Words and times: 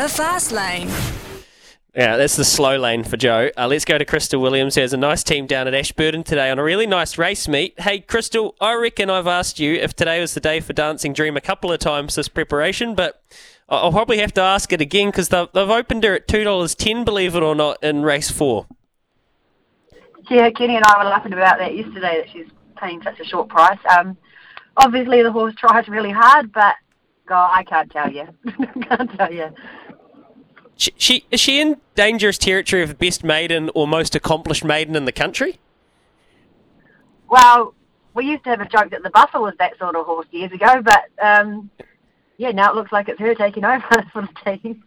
The 0.00 0.08
fast 0.08 0.50
lane. 0.50 0.88
Yeah, 1.94 2.16
that's 2.16 2.34
the 2.34 2.44
slow 2.46 2.78
lane 2.78 3.04
for 3.04 3.18
Joe. 3.18 3.50
Uh, 3.54 3.66
let's 3.66 3.84
go 3.84 3.98
to 3.98 4.04
Krystal 4.06 4.40
Williams, 4.40 4.76
who 4.76 4.80
has 4.80 4.94
a 4.94 4.96
nice 4.96 5.22
team 5.22 5.46
down 5.46 5.68
at 5.68 5.74
Ashburton 5.74 6.22
today 6.22 6.48
on 6.48 6.58
a 6.58 6.62
really 6.62 6.86
nice 6.86 7.18
race 7.18 7.46
meet. 7.46 7.78
Hey, 7.78 8.00
Krystal, 8.00 8.54
I 8.62 8.72
reckon 8.76 9.10
I've 9.10 9.26
asked 9.26 9.58
you 9.58 9.74
if 9.74 9.94
today 9.94 10.18
was 10.18 10.32
the 10.32 10.40
day 10.40 10.60
for 10.60 10.72
Dancing 10.72 11.12
Dream 11.12 11.36
a 11.36 11.40
couple 11.42 11.70
of 11.70 11.80
times 11.80 12.14
this 12.14 12.28
preparation, 12.28 12.94
but 12.94 13.22
I- 13.68 13.76
I'll 13.76 13.92
probably 13.92 14.20
have 14.20 14.32
to 14.34 14.40
ask 14.40 14.72
it 14.72 14.80
again 14.80 15.08
because 15.08 15.28
they've, 15.28 15.48
they've 15.52 15.68
opened 15.68 16.02
her 16.04 16.14
at 16.14 16.26
$2.10, 16.26 17.04
believe 17.04 17.36
it 17.36 17.42
or 17.42 17.54
not, 17.54 17.76
in 17.84 18.02
race 18.02 18.30
four. 18.30 18.68
Yeah, 20.30 20.48
Kenny 20.48 20.76
and 20.76 20.84
I 20.86 20.96
were 20.96 21.10
laughing 21.10 21.34
about 21.34 21.58
that 21.58 21.76
yesterday 21.76 22.22
that 22.24 22.30
she's 22.32 22.48
paying 22.78 23.02
such 23.02 23.20
a 23.20 23.24
short 23.26 23.50
price. 23.50 23.78
Um, 23.98 24.16
obviously 24.78 25.22
the 25.22 25.30
horse 25.30 25.54
tries 25.58 25.88
really 25.88 26.10
hard, 26.10 26.52
but 26.54 26.76
God, 27.30 27.50
I 27.54 27.62
can't 27.62 27.90
tell 27.92 28.10
you. 28.10 28.26
can't 28.88 29.10
tell 29.16 29.32
you. 29.32 29.50
She, 30.80 30.94
she 30.96 31.24
Is 31.30 31.40
she 31.40 31.60
in 31.60 31.78
dangerous 31.94 32.38
territory 32.38 32.82
of 32.82 32.98
best 32.98 33.22
maiden 33.22 33.70
or 33.74 33.86
most 33.86 34.14
accomplished 34.14 34.64
maiden 34.64 34.96
in 34.96 35.04
the 35.04 35.12
country? 35.12 35.58
Well, 37.28 37.74
we 38.14 38.24
used 38.24 38.44
to 38.44 38.50
have 38.50 38.62
a 38.62 38.68
joke 38.68 38.90
that 38.90 39.02
the 39.02 39.10
buffer 39.10 39.40
was 39.40 39.52
that 39.58 39.76
sort 39.78 39.94
of 39.94 40.06
horse 40.06 40.26
years 40.30 40.50
ago, 40.52 40.80
but 40.80 41.04
um, 41.22 41.68
yeah, 42.38 42.50
now 42.52 42.70
it 42.70 42.76
looks 42.76 42.92
like 42.92 43.10
it's 43.10 43.20
her 43.20 43.34
taking 43.34 43.62
over 43.66 44.06
for 44.10 44.22
the 44.22 44.56
team. 44.56 44.82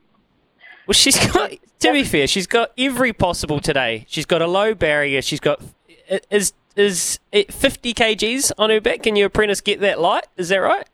Well, 0.88 0.94
she's 0.94 1.16
got. 1.32 1.52
To 1.82 1.92
be 1.92 2.04
fair, 2.04 2.26
she's 2.26 2.48
got 2.48 2.72
every 2.76 3.14
possible 3.14 3.60
today. 3.60 4.06
She's 4.08 4.26
got 4.26 4.42
a 4.42 4.48
low 4.48 4.74
barrier. 4.74 5.22
She's 5.22 5.42
got 5.42 5.62
is 6.32 6.54
is 6.76 7.20
it 7.32 7.54
fifty 7.54 7.94
kgs 7.94 8.52
on 8.58 8.72
her 8.72 8.82
back. 8.82 9.04
Can 9.04 9.16
your 9.16 9.28
apprentice 9.28 9.62
get 9.62 9.80
that 9.82 10.00
light? 10.00 10.26
Is 10.38 10.50
that 10.50 10.58
right? 10.58 10.88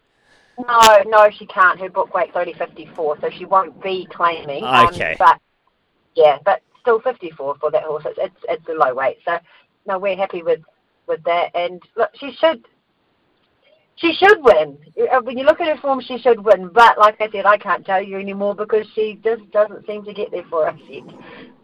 No, 0.67 1.03
no, 1.07 1.29
she 1.31 1.45
can't. 1.45 1.79
Her 1.79 1.89
book 1.89 2.13
weight's 2.13 2.35
only 2.35 2.53
54, 2.53 3.19
so 3.21 3.29
she 3.29 3.45
won't 3.45 3.81
be 3.81 4.05
claiming. 4.11 4.63
Okay. 4.63 5.11
Um, 5.11 5.15
but 5.17 5.39
yeah, 6.15 6.37
but 6.43 6.61
still 6.81 6.99
54 6.99 7.55
for 7.59 7.71
that 7.71 7.83
horse. 7.83 8.03
It's, 8.05 8.19
it's 8.21 8.45
it's 8.49 8.67
a 8.69 8.73
low 8.73 8.93
weight. 8.93 9.17
So 9.25 9.37
no, 9.87 9.97
we're 9.97 10.17
happy 10.17 10.43
with 10.43 10.59
with 11.07 11.23
that. 11.23 11.55
And 11.55 11.81
look, 11.95 12.09
she 12.19 12.33
should 12.33 12.65
she 13.95 14.13
should 14.13 14.43
win. 14.43 14.77
Uh, 15.11 15.21
When 15.21 15.37
you 15.37 15.45
look 15.45 15.61
at 15.61 15.67
her 15.67 15.81
form, 15.81 16.01
she 16.01 16.17
should 16.17 16.39
win. 16.43 16.69
But 16.73 16.97
like 16.97 17.19
I 17.21 17.29
said, 17.31 17.45
I 17.45 17.57
can't 17.57 17.85
tell 17.85 18.01
you 18.01 18.17
anymore 18.17 18.55
because 18.55 18.85
she 18.95 19.19
just 19.23 19.49
doesn't 19.51 19.85
seem 19.87 20.03
to 20.05 20.13
get 20.13 20.31
there 20.31 20.45
for 20.49 20.67
us 20.67 20.79
yet. 20.89 21.03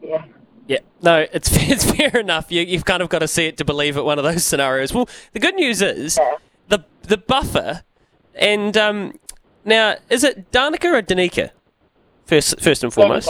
Yeah. 0.02 0.26
Yeah, 0.68 0.80
no, 1.02 1.28
it's 1.32 1.50
it's 1.70 1.90
fair 1.92 2.18
enough. 2.18 2.52
You, 2.52 2.62
you've 2.62 2.86
kind 2.86 3.02
of 3.04 3.10
got 3.10 3.20
to 3.20 3.28
see 3.28 3.46
it 3.46 3.58
to 3.58 3.66
believe 3.66 3.98
it. 3.98 4.04
One 4.06 4.18
of 4.20 4.24
those 4.24 4.44
scenarios. 4.44 4.94
Well, 4.94 5.08
the 5.34 5.40
good 5.40 5.56
news 5.56 5.82
is 5.82 6.18
Yeah. 6.18 6.36
the 6.70 6.86
the 7.04 7.18
buffer, 7.18 7.84
and 8.36 8.76
um, 8.78 9.18
now 9.64 9.96
is 10.10 10.24
it 10.24 10.52
Danica 10.52 10.94
or 10.94 11.02
Danica? 11.02 11.52
First, 12.26 12.60
first 12.60 12.84
and 12.84 12.94
foremost, 12.94 13.30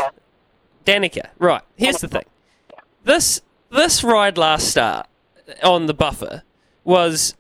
Danica. 0.86 1.10
Danica. 1.12 1.30
Right. 1.40 1.62
Here's 1.76 1.98
the 1.98 2.08
thing. 2.08 2.26
This 3.04 3.42
this 3.70 4.04
ride 4.04 4.38
last 4.38 4.70
start 4.70 5.08
on 5.64 5.86
the 5.86 5.94
buffer 5.94 6.44
was 6.84 7.36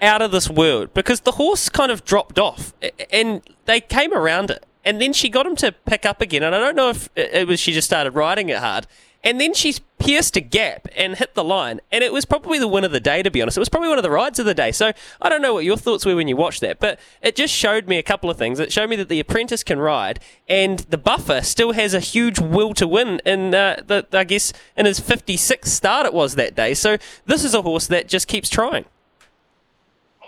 out 0.00 0.22
of 0.22 0.30
this 0.30 0.48
world 0.50 0.92
because 0.94 1.20
the 1.20 1.32
horse 1.32 1.68
kind 1.68 1.90
of 1.90 2.04
dropped 2.04 2.38
off 2.38 2.74
and 3.10 3.42
they 3.64 3.80
came 3.80 4.12
around 4.12 4.50
it 4.50 4.64
and 4.84 5.00
then 5.00 5.12
she 5.12 5.28
got 5.28 5.46
him 5.46 5.56
to 5.56 5.72
pick 5.72 6.04
up 6.04 6.20
again 6.20 6.42
and 6.42 6.54
I 6.54 6.58
don't 6.58 6.76
know 6.76 6.90
if 6.90 7.08
it 7.16 7.32
it 7.32 7.48
was 7.48 7.58
she 7.58 7.72
just 7.72 7.86
started 7.86 8.10
riding 8.10 8.48
it 8.48 8.58
hard 8.58 8.86
and 9.26 9.40
then 9.40 9.52
she's 9.52 9.80
pierced 9.98 10.36
a 10.36 10.40
gap 10.40 10.86
and 10.94 11.16
hit 11.16 11.34
the 11.34 11.42
line 11.42 11.80
and 11.90 12.04
it 12.04 12.12
was 12.12 12.24
probably 12.24 12.58
the 12.58 12.68
win 12.68 12.84
of 12.84 12.92
the 12.92 13.00
day 13.00 13.22
to 13.22 13.30
be 13.30 13.42
honest 13.42 13.56
it 13.56 13.60
was 13.60 13.68
probably 13.68 13.88
one 13.88 13.98
of 13.98 14.02
the 14.02 14.10
rides 14.10 14.38
of 14.38 14.46
the 14.46 14.54
day 14.54 14.70
so 14.70 14.92
I 15.20 15.28
don't 15.28 15.42
know 15.42 15.54
what 15.54 15.64
your 15.64 15.76
thoughts 15.76 16.06
were 16.06 16.14
when 16.14 16.28
you 16.28 16.36
watched 16.36 16.60
that 16.60 16.78
but 16.78 17.00
it 17.22 17.34
just 17.34 17.52
showed 17.52 17.88
me 17.88 17.98
a 17.98 18.02
couple 18.02 18.30
of 18.30 18.38
things 18.38 18.60
it 18.60 18.72
showed 18.72 18.88
me 18.88 18.96
that 18.96 19.08
the 19.08 19.20
apprentice 19.20 19.64
can 19.64 19.78
ride 19.78 20.20
and 20.48 20.80
the 20.90 20.98
buffer 20.98 21.42
still 21.42 21.72
has 21.72 21.92
a 21.92 22.00
huge 22.00 22.38
will 22.38 22.72
to 22.74 22.86
win 22.86 23.20
in 23.24 23.54
uh, 23.54 23.82
the 23.86 24.06
I 24.12 24.24
guess 24.24 24.52
in 24.76 24.86
his 24.86 25.00
56th 25.00 25.66
start 25.66 26.06
it 26.06 26.14
was 26.14 26.36
that 26.36 26.54
day 26.54 26.74
so 26.74 26.96
this 27.24 27.42
is 27.42 27.54
a 27.54 27.62
horse 27.62 27.88
that 27.88 28.06
just 28.06 28.28
keeps 28.28 28.48
trying 28.48 28.84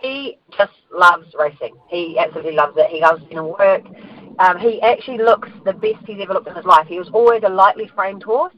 he 0.01 0.39
just 0.57 0.73
loves 0.93 1.35
racing. 1.39 1.75
He 1.89 2.19
absolutely 2.19 2.53
loves 2.53 2.77
it. 2.77 2.89
He 2.91 3.01
loves 3.01 3.23
to 3.31 3.43
work. 3.43 3.85
Um, 4.39 4.59
he 4.59 4.81
actually 4.83 5.19
looks 5.19 5.49
the 5.65 5.73
best 5.73 6.07
he's 6.07 6.21
ever 6.21 6.35
looked 6.35 6.49
in 6.49 6.55
his 6.55 6.65
life. 6.65 6.87
He 6.87 6.99
was 6.99 7.09
always 7.09 7.43
a 7.43 7.49
lightly 7.49 7.89
framed 7.89 8.23
horse, 8.23 8.55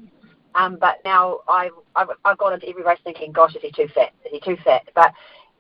um, 0.54 0.78
but 0.80 0.98
now 1.04 1.40
I've, 1.48 1.72
I've, 1.94 2.08
I've 2.24 2.38
gone 2.38 2.54
into 2.54 2.68
every 2.68 2.82
race 2.82 2.98
thinking, 3.04 3.32
gosh, 3.32 3.54
is 3.54 3.62
he 3.62 3.70
too 3.70 3.88
fat? 3.94 4.12
Is 4.24 4.32
he 4.32 4.40
too 4.40 4.56
fat? 4.64 4.82
But 4.94 5.12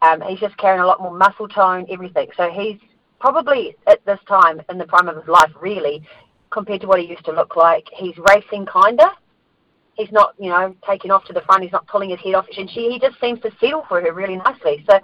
um, 0.02 0.20
he's 0.22 0.40
just 0.40 0.56
carrying 0.56 0.80
a 0.80 0.86
lot 0.86 1.00
more 1.00 1.16
muscle 1.16 1.48
tone, 1.48 1.86
everything. 1.90 2.28
So 2.36 2.50
he's 2.50 2.78
probably 3.20 3.76
at 3.86 4.04
this 4.06 4.18
time 4.26 4.60
in 4.70 4.78
the 4.78 4.86
prime 4.86 5.08
of 5.08 5.16
his 5.16 5.28
life, 5.28 5.50
really, 5.60 6.02
compared 6.50 6.80
to 6.80 6.86
what 6.86 7.00
he 7.00 7.06
used 7.06 7.24
to 7.26 7.32
look 7.32 7.56
like. 7.56 7.86
He's 7.92 8.14
racing 8.28 8.66
kinda. 8.66 9.12
He's 9.94 10.10
not, 10.10 10.34
you 10.38 10.48
know, 10.48 10.74
taking 10.88 11.10
off 11.10 11.24
to 11.26 11.32
the 11.32 11.42
front. 11.42 11.62
He's 11.62 11.72
not 11.72 11.86
pulling 11.86 12.10
his 12.10 12.20
head 12.20 12.34
off, 12.34 12.46
and 12.56 12.70
she, 12.70 12.90
he 12.90 12.98
just 12.98 13.20
seems 13.20 13.40
to 13.42 13.50
settle 13.60 13.84
for 13.88 14.00
her 14.00 14.12
really 14.12 14.36
nicely. 14.36 14.84
So 14.88 14.98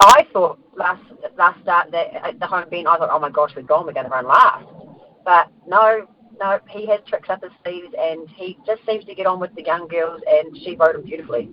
I 0.00 0.26
thought 0.32 0.58
last 0.76 1.02
last 1.36 1.60
start 1.62 1.90
that 1.92 2.14
at 2.14 2.40
the 2.40 2.46
home 2.46 2.68
bend, 2.70 2.88
I 2.88 2.96
thought, 2.96 3.10
oh 3.12 3.18
my 3.18 3.30
gosh, 3.30 3.52
we're 3.54 3.62
gone, 3.62 3.86
we're 3.86 3.92
going 3.92 4.06
to 4.06 4.10
run 4.10 4.26
last. 4.26 4.66
But 5.24 5.48
no, 5.66 6.06
no, 6.40 6.58
he 6.68 6.86
has 6.86 7.00
tricks 7.06 7.28
up 7.30 7.42
his 7.42 7.52
sleeves, 7.62 7.94
and 7.98 8.28
he 8.30 8.58
just 8.66 8.84
seems 8.86 9.04
to 9.04 9.14
get 9.14 9.26
on 9.26 9.40
with 9.40 9.54
the 9.54 9.62
young 9.62 9.88
girls, 9.88 10.20
and 10.28 10.56
she 10.56 10.76
rode 10.76 10.96
him 10.96 11.02
beautifully. 11.02 11.50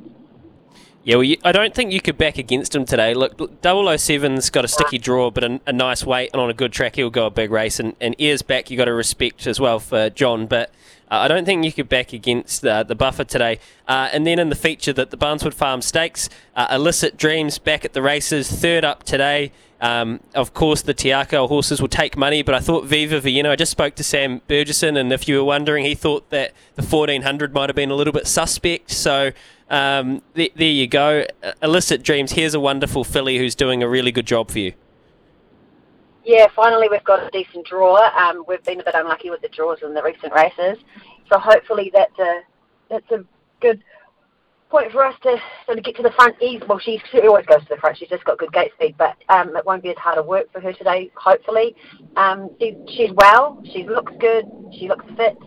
Yeah, 1.04 1.16
well, 1.16 1.24
you, 1.24 1.38
I 1.44 1.52
don't 1.52 1.74
think 1.74 1.92
you 1.92 2.00
could 2.00 2.18
back 2.18 2.38
against 2.38 2.76
him 2.76 2.86
today. 2.86 3.16
Look, 3.16 3.38
007's 3.38 4.52
got 4.52 4.66
a 4.66 4.68
sticky 4.68 5.00
draw, 5.00 5.32
but 5.32 5.44
a, 5.44 5.60
a 5.66 5.74
nice 5.74 6.06
weight, 6.06 6.30
and 6.32 6.42
on 6.42 6.50
a 6.50 6.54
good 6.54 6.72
track, 6.72 6.96
he'll 6.96 7.10
go 7.10 7.26
a 7.26 7.32
big 7.32 7.50
race. 7.50 7.80
And, 7.80 7.96
and 8.00 8.16
ears 8.20 8.44
back, 8.44 8.70
you 8.70 8.78
got 8.78 8.86
to 8.86 8.94
respect 8.94 9.48
as 9.48 9.60
well 9.60 9.80
for 9.80 10.12
John. 10.12 10.46
But 10.46 10.72
I 11.18 11.28
don't 11.28 11.46
think 11.46 11.66
you 11.66 11.74
could 11.74 11.90
back 11.90 12.14
against 12.14 12.66
uh, 12.66 12.84
the 12.84 12.96
buffer 12.96 13.24
today. 13.26 13.60
Uh, 13.88 14.10
and 14.14 14.26
then 14.26 14.40
in 14.40 14.50
the 14.50 14.56
feature 14.56 14.94
that 14.94 15.12
the 15.12 15.18
Barneswood 15.18 15.54
Farm 15.54 15.82
Stakes, 15.82 16.30
uh, 16.56 16.68
Illicit 16.72 17.18
Dreams 17.18 17.58
back 17.58 17.84
at 17.84 17.94
the 17.94 18.02
races, 18.02 18.50
third 18.50 18.86
up 18.86 19.04
today. 19.04 19.52
Um, 19.82 20.20
of 20.36 20.54
course, 20.54 20.84
the 20.84 20.94
Te 20.94 21.10
Akau 21.10 21.48
horses 21.48 21.82
will 21.82 21.90
take 21.90 22.16
money, 22.16 22.44
but 22.44 22.54
I 22.54 22.60
thought 22.60 22.86
Viva 22.86 23.20
Vienna. 23.20 23.50
I 23.50 23.56
just 23.56 23.72
spoke 23.72 23.96
to 23.96 24.04
Sam 24.04 24.42
Bergerson, 24.48 24.96
and 24.98 25.12
if 25.12 25.28
you 25.28 25.38
were 25.38 25.44
wondering, 25.44 25.86
he 25.86 25.96
thought 25.96 26.30
that 26.30 26.54
the 26.76 26.84
1400 26.84 27.54
might 27.54 27.68
have 27.68 27.76
been 27.76 27.90
a 27.90 27.96
little 27.96 28.14
bit 28.14 28.28
suspect. 28.28 28.92
So 28.92 29.32
um, 29.72 30.22
th- 30.36 30.54
there 30.56 30.70
you 30.70 30.88
go. 30.88 31.26
Uh, 31.44 31.54
Illicit 31.64 32.04
Dreams. 32.04 32.34
Here's 32.34 32.54
a 32.54 32.60
wonderful 32.60 33.04
filly 33.04 33.40
who's 33.40 33.56
doing 33.56 33.82
a 33.82 33.90
really 33.90 34.12
good 34.12 34.28
job 34.28 34.52
for 34.52 34.60
you. 34.60 34.74
Yeah, 36.24 36.48
finally 36.56 36.88
we've 36.90 37.04
got 37.04 37.26
a 37.26 37.30
decent 37.32 37.66
draw. 37.66 37.98
Um, 38.16 38.44
we've 38.48 38.64
been 38.64 38.80
a 38.80 38.84
bit 38.84 38.96
unlucky 38.96 39.30
with 39.30 39.42
the 39.42 39.50
draws 39.50 39.80
in 39.84 39.94
the 39.94 40.04
recent 40.04 40.34
races, 40.34 40.78
so 41.32 41.40
hopefully 41.40 41.92
that's 41.94 42.18
a 42.20 42.42
that's 42.90 43.12
a 43.12 43.26
good 43.60 43.84
point 44.70 44.92
for 44.92 45.04
us 45.04 45.16
to 45.24 45.38
sort 45.66 45.78
of 45.78 45.84
get 45.84 45.96
to 45.98 46.04
the 46.04 46.12
front 46.12 46.36
easy. 46.42 46.64
Well, 46.68 46.80
she, 46.80 47.02
she 47.12 47.20
always 47.22 47.46
goes 47.46 47.62
to 47.62 47.70
the 47.70 47.78
front. 47.78 47.98
She's 47.98 48.10
just 48.10 48.24
got 48.24 48.38
good 48.38 48.54
gate 48.54 48.72
speed, 48.76 48.96
but 48.98 49.16
um, 49.30 49.56
it 49.56 49.66
won't 49.66 49.84
be 49.84 49.90
as 49.90 49.98
hard 49.98 50.18
a 50.18 50.24
work 50.24 50.52
for 50.52 50.62
her 50.62 50.74
today. 50.74 51.12
Hopefully, 51.16 51.76
um, 52.16 52.50
she, 52.60 52.78
she's 52.88 53.12
well. 53.16 53.62
She 53.74 53.88
looks 53.88 54.14
good. 54.20 54.46
She 54.78 54.88
looks 54.88 55.06
fit, 55.18 55.38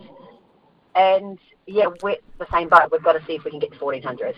and 0.95 1.39
yeah, 1.67 1.87
we're 2.03 2.17
the 2.37 2.47
same 2.51 2.69
boat. 2.69 2.89
We've 2.91 3.03
got 3.03 3.13
to 3.13 3.25
see 3.25 3.33
if 3.33 3.43
we 3.45 3.51
can 3.51 3.59
get 3.59 3.71
to 3.71 3.79
fourteen 3.79 4.03
hundred. 4.03 4.35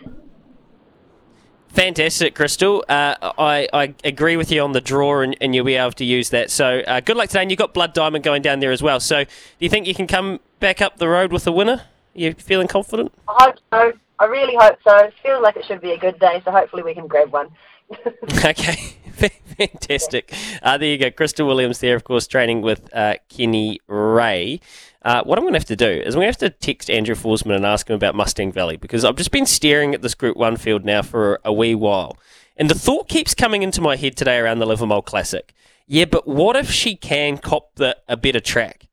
Fantastic, 1.70 2.34
Krystal. 2.34 2.82
Uh, 2.90 3.16
I, 3.38 3.68
I 3.72 3.94
agree 4.04 4.36
with 4.36 4.52
you 4.52 4.62
on 4.62 4.72
the 4.72 4.82
draw, 4.82 5.22
and, 5.22 5.38
and 5.40 5.54
you'll 5.54 5.66
be 5.66 5.76
able 5.76 5.92
to 5.92 6.06
use 6.06 6.30
that. 6.32 6.50
So 6.50 6.80
uh, 6.88 7.02
good 7.02 7.18
luck 7.18 7.30
today. 7.30 7.44
And 7.44 7.52
you've 7.52 7.60
got 7.60 7.74
Blood 7.74 7.94
Diamond 7.94 8.24
going 8.24 8.42
down 8.42 8.60
there 8.60 8.72
as 8.72 8.82
well. 8.82 9.00
So 9.00 9.24
do 9.24 9.30
you 9.60 9.70
think 9.70 9.86
you 9.86 9.94
can 9.94 10.08
come 10.08 10.40
back 10.60 10.82
up 10.82 10.98
the 10.98 11.08
road 11.08 11.32
with 11.32 11.46
a 11.46 11.52
winner? 11.52 11.84
You 12.16 12.34
feeling 12.34 12.68
confident? 12.68 13.14
I 13.28 13.44
hope 13.44 13.56
so. 13.72 13.94
I 14.20 14.26
really 14.26 14.56
hope 14.60 14.78
so. 14.84 14.96
It 14.98 15.14
feels 15.22 15.42
like 15.42 15.58
it 15.58 15.66
should 15.66 15.82
be 15.82 15.92
a 15.92 15.98
good 15.98 16.20
day, 16.20 16.42
so 16.44 16.52
hopefully 16.52 16.84
we 16.84 16.94
can 16.94 17.08
grab 17.08 17.32
one. 17.32 17.50
okay, 18.46 18.96
fantastic. 19.58 20.34
Uh, 20.62 20.78
there 20.78 20.90
you 20.90 20.98
go. 20.98 21.12
Krystal 21.12 21.48
Williams 21.48 21.80
there, 21.80 21.96
of 21.96 22.04
course, 22.04 22.28
training 22.28 22.62
with 22.62 22.90
uh, 22.94 23.16
Kenny 23.30 23.80
Rae. 23.88 24.60
Uh, 25.04 25.24
what 25.24 25.38
I'm 25.38 25.44
going 25.44 25.54
to 25.54 25.60
have 25.60 25.66
to 25.66 25.75
do 25.75 25.88
is 25.88 26.16
I'm 26.16 26.19
going 26.19 26.34
to 26.34 26.46
have 26.46 26.52
to 26.54 26.58
text 26.60 26.90
Andrew 26.90 27.16
Forsman 27.16 27.56
and 27.56 27.66
ask 27.66 27.90
him 27.90 27.96
about 27.96 28.16
Mustang 28.16 28.52
Valley 28.52 28.75
because 28.75 29.06
I've 29.06 29.16
just 29.16 29.31
been 29.31 29.46
staring 29.46 29.94
at 29.94 30.02
this 30.02 30.16
Group 30.16 30.36
1 30.36 30.58
field 30.58 30.84
now 30.84 31.02
for 31.02 31.40
a 31.46 31.54
wee 31.54 31.75
while. 31.75 32.18
And 32.58 32.70
the 32.70 32.75
thought 32.75 33.08
keeps 33.08 33.34
coming 33.34 33.63
into 33.63 33.81
my 33.81 33.96
head 33.96 34.18
today 34.18 34.38
around 34.38 34.60
the 34.60 34.66
Livamol 34.66 35.06
Classic. 35.06 35.54
Yeah, 35.86 36.06
but 36.06 36.28
what 36.28 36.56
if 36.56 36.70
she 36.72 36.96
can 36.96 37.38
cop 37.38 37.75
the, 37.75 37.96
a 38.10 38.18
better 38.18 38.42
track? 38.42 38.88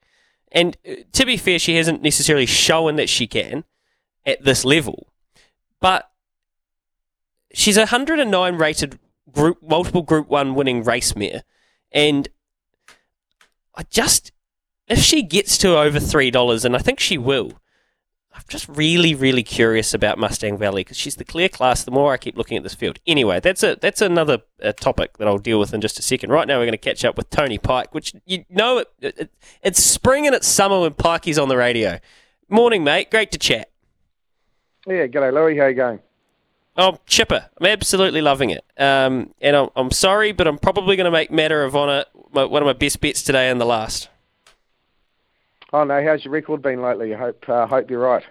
And 0.52 0.76
uh, 0.88 0.94
to 1.12 1.26
be 1.26 1.36
fair, 1.36 1.58
she 1.58 1.74
hasn't 1.76 2.02
necessarily 2.02 2.46
shown 2.46 2.96
that 2.96 3.08
she 3.08 3.26
can 3.26 3.64
at 4.24 4.44
this 4.44 4.64
level. 4.64 5.08
But 5.84 6.10
she's 7.52 7.76
a 7.76 7.80
109 7.80 8.56
rated 8.56 8.98
group 9.30 9.58
multiple 9.62 10.00
group 10.00 10.28
1 10.28 10.54
winning 10.54 10.82
race 10.82 11.14
mare 11.14 11.42
and 11.92 12.26
I 13.74 13.82
just 13.90 14.32
if 14.88 15.00
she 15.00 15.22
gets 15.22 15.58
to 15.58 15.76
over 15.76 15.98
$3 15.98 16.64
and 16.64 16.74
I 16.74 16.78
think 16.78 17.00
she 17.00 17.18
will 17.18 17.60
I'm 18.34 18.44
just 18.48 18.66
really, 18.66 19.14
really 19.14 19.42
curious 19.42 19.92
about 19.92 20.16
Mustang 20.16 20.56
Valley 20.56 20.84
because 20.84 20.96
she's 20.96 21.16
the 21.16 21.24
clear 21.24 21.50
class. 21.50 21.84
The 21.84 21.90
more 21.90 22.14
I 22.14 22.16
keep 22.16 22.38
looking 22.38 22.56
at 22.56 22.62
this 22.62 22.74
field, 22.74 22.98
anyway, 23.06 23.38
that's 23.38 23.62
a 23.62 23.76
that's 23.80 24.00
another 24.00 24.38
uh, 24.60 24.72
topic 24.72 25.18
that 25.18 25.28
I'll 25.28 25.38
deal 25.38 25.60
with 25.60 25.72
in 25.72 25.80
just 25.80 26.00
a 26.00 26.02
second. 26.02 26.30
Right 26.30 26.48
now, 26.48 26.58
we're 26.58 26.64
going 26.64 26.72
to 26.72 26.78
catch 26.78 27.04
up 27.04 27.16
with 27.16 27.30
Tony 27.30 27.58
Pike, 27.58 27.94
which 27.94 28.12
you 28.26 28.44
know 28.50 28.78
it, 28.78 28.88
it, 29.00 29.30
it's 29.62 29.84
spring 29.84 30.26
and 30.26 30.34
it's 30.34 30.48
summer 30.48 30.80
when 30.80 30.94
Pikey's 30.94 31.38
on 31.38 31.48
the 31.48 31.56
radio. 31.56 32.00
Morning, 32.48 32.82
mate. 32.82 33.12
Great 33.12 33.30
to 33.30 33.38
chat. 33.38 33.70
Yeah, 34.86 35.06
g'day, 35.06 35.32
Louis. 35.32 35.56
How 35.56 35.66
you 35.66 35.74
going? 35.74 36.00
Oh, 36.76 36.98
chipper. 37.06 37.48
I'm 37.58 37.66
absolutely 37.66 38.20
loving 38.20 38.50
it. 38.50 38.64
Um, 38.76 39.32
and 39.40 39.56
I'm, 39.56 39.68
I'm 39.76 39.90
sorry, 39.90 40.32
but 40.32 40.46
I'm 40.46 40.58
probably 40.58 40.96
going 40.96 41.04
to 41.04 41.10
make 41.10 41.30
Matter 41.30 41.62
of 41.62 41.76
Honor 41.76 42.04
my, 42.32 42.44
one 42.44 42.62
of 42.62 42.66
my 42.66 42.72
best 42.72 43.00
bets 43.00 43.22
today 43.22 43.48
and 43.48 43.60
the 43.60 43.64
last. 43.64 44.08
Oh 45.72 45.84
no, 45.84 46.04
how's 46.04 46.24
your 46.24 46.32
record 46.32 46.62
been 46.62 46.82
lately? 46.82 47.14
I 47.14 47.18
hope 47.18 47.48
uh, 47.48 47.66
hope 47.66 47.90
you're 47.90 48.00
right. 48.00 48.24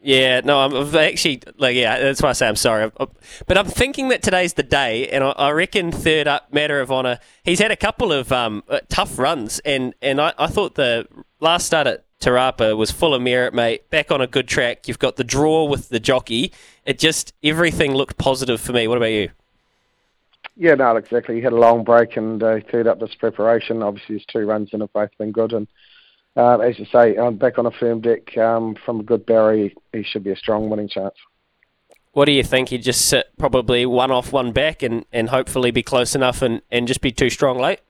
Yeah, 0.00 0.40
no, 0.44 0.60
I'm 0.60 0.96
actually 0.96 1.42
like 1.58 1.74
yeah. 1.76 1.98
That's 1.98 2.22
why 2.22 2.30
I 2.30 2.32
say 2.32 2.46
I'm 2.48 2.56
sorry, 2.56 2.90
I'm, 2.98 3.08
but 3.46 3.58
I'm 3.58 3.66
thinking 3.66 4.08
that 4.08 4.22
today's 4.22 4.54
the 4.54 4.62
day, 4.62 5.08
and 5.08 5.24
I, 5.24 5.30
I, 5.30 5.50
reckon 5.50 5.90
third 5.90 6.28
up, 6.28 6.52
Matter 6.52 6.80
of 6.80 6.90
Honor. 6.92 7.18
He's 7.44 7.58
had 7.58 7.70
a 7.70 7.76
couple 7.76 8.12
of 8.12 8.30
um, 8.30 8.62
uh, 8.68 8.80
tough 8.88 9.18
runs, 9.18 9.58
and 9.60 9.94
and 10.02 10.20
I, 10.20 10.34
I 10.38 10.46
thought 10.48 10.74
the 10.74 11.06
last 11.40 11.66
start 11.66 11.86
at 11.86 12.04
Te 12.22 12.30
Rapa 12.30 12.76
was 12.76 12.92
full 12.92 13.14
of 13.14 13.20
merit, 13.20 13.52
mate. 13.52 13.90
Back 13.90 14.12
on 14.12 14.20
a 14.20 14.28
good 14.28 14.46
track. 14.46 14.86
You've 14.86 15.00
got 15.00 15.16
the 15.16 15.24
draw 15.24 15.64
with 15.64 15.88
the 15.88 15.98
jockey. 15.98 16.52
It 16.86 17.00
just 17.00 17.34
everything 17.42 17.94
looked 17.94 18.16
positive 18.16 18.60
for 18.60 18.72
me. 18.72 18.86
What 18.86 18.96
about 18.96 19.10
you? 19.10 19.30
Yeah, 20.56 20.74
no, 20.74 20.94
exactly. 20.94 21.34
He 21.34 21.40
had 21.40 21.52
a 21.52 21.56
long 21.56 21.82
break 21.82 22.16
and 22.16 22.40
uh, 22.40 22.60
cleared 22.60 22.86
up 22.86 23.00
this 23.00 23.16
preparation. 23.16 23.82
Obviously, 23.82 24.18
his 24.18 24.24
two 24.26 24.46
runs 24.46 24.70
in 24.72 24.82
have 24.82 24.92
both 24.92 25.10
been 25.18 25.32
good, 25.32 25.52
and 25.52 25.66
uh, 26.36 26.58
as 26.58 26.78
you 26.78 26.86
say, 26.92 27.16
I'm 27.16 27.38
back 27.38 27.58
on 27.58 27.66
a 27.66 27.72
firm 27.72 28.00
deck 28.00 28.38
um, 28.38 28.76
from 28.84 29.00
a 29.00 29.02
good 29.02 29.26
Barry. 29.26 29.74
He 29.92 30.04
should 30.04 30.22
be 30.22 30.30
a 30.30 30.36
strong 30.36 30.70
winning 30.70 30.88
chance. 30.88 31.16
What 32.12 32.26
do 32.26 32.32
you 32.32 32.44
think? 32.44 32.68
He'd 32.68 32.84
just 32.84 33.04
sit 33.08 33.36
probably 33.36 33.84
one 33.84 34.12
off, 34.12 34.32
one 34.32 34.52
back, 34.52 34.84
and, 34.84 35.06
and 35.12 35.30
hopefully 35.30 35.72
be 35.72 35.82
close 35.82 36.14
enough 36.14 36.40
and, 36.40 36.62
and 36.70 36.86
just 36.86 37.00
be 37.00 37.10
too 37.10 37.30
strong 37.30 37.58
late? 37.58 37.80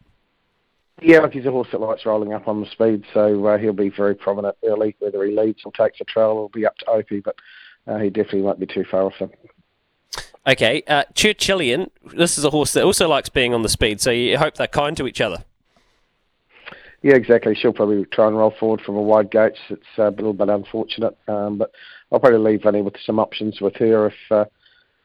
Yeah, 1.03 1.19
look, 1.19 1.33
he's 1.33 1.47
a 1.47 1.51
horse 1.51 1.69
that 1.73 1.81
likes 1.81 2.07
rolling 2.07 2.33
up 2.33 2.47
on 2.47 2.61
the 2.61 2.71
speed, 2.71 3.05
so 3.13 3.45
uh, 3.47 3.59
he'll 3.59 3.73
be 3.73 3.89
very 3.89 4.15
prominent 4.15 4.57
early. 4.65 4.95
Whether 5.01 5.25
he 5.25 5.37
leads 5.37 5.63
or 5.65 5.73
takes 5.73 6.01
a 6.01 6.05
trail 6.05 6.37
will 6.37 6.49
be 6.49 6.65
up 6.65 6.77
to 6.79 6.91
Opie, 6.91 7.21
but 7.21 7.37
uh, 7.87 7.99
he 7.99 8.09
definitely 8.09 8.43
won't 8.43 8.61
be 8.61 8.67
too 8.67 8.85
far 8.89 9.03
off 9.03 9.15
him. 9.15 9.31
Okay, 10.47 10.83
uh, 10.87 11.05
Churchillian, 11.15 11.91
this 12.15 12.39
is 12.39 12.45
a 12.45 12.51
horse 12.51 12.73
that 12.75 12.85
also 12.85 13.09
likes 13.09 13.29
being 13.29 13.53
on 13.53 13.63
the 13.63 13.69
speed, 13.69 14.01
so 14.01 14.11
you 14.11 14.39
hope 14.39 14.55
they're 14.55 14.67
kind 14.67 14.97
to 14.97 15.07
each 15.07 15.21
other. 15.21 15.45
Yeah, 17.03 17.15
exactly. 17.15 17.57
She'll 17.57 17.73
probably 17.73 18.05
try 18.07 18.29
and 18.29 18.37
roll 18.37 18.55
forward 18.59 18.81
from 18.81 18.95
a 18.97 19.03
wide 19.03 19.31
gate. 19.31 19.55
It's 19.71 19.83
uh, 19.99 20.09
a 20.09 20.11
little 20.11 20.33
bit 20.33 20.49
unfortunate, 20.49 21.17
um, 21.27 21.59
but 21.59 21.73
I'll 22.13 22.21
probably 22.21 22.39
leave 22.39 22.63
Vinny 22.63 22.81
with 22.83 22.95
some 23.05 23.19
options 23.19 23.61
with 23.61 23.75
her 23.77 24.07
if 24.07 24.15
uh, 24.31 24.45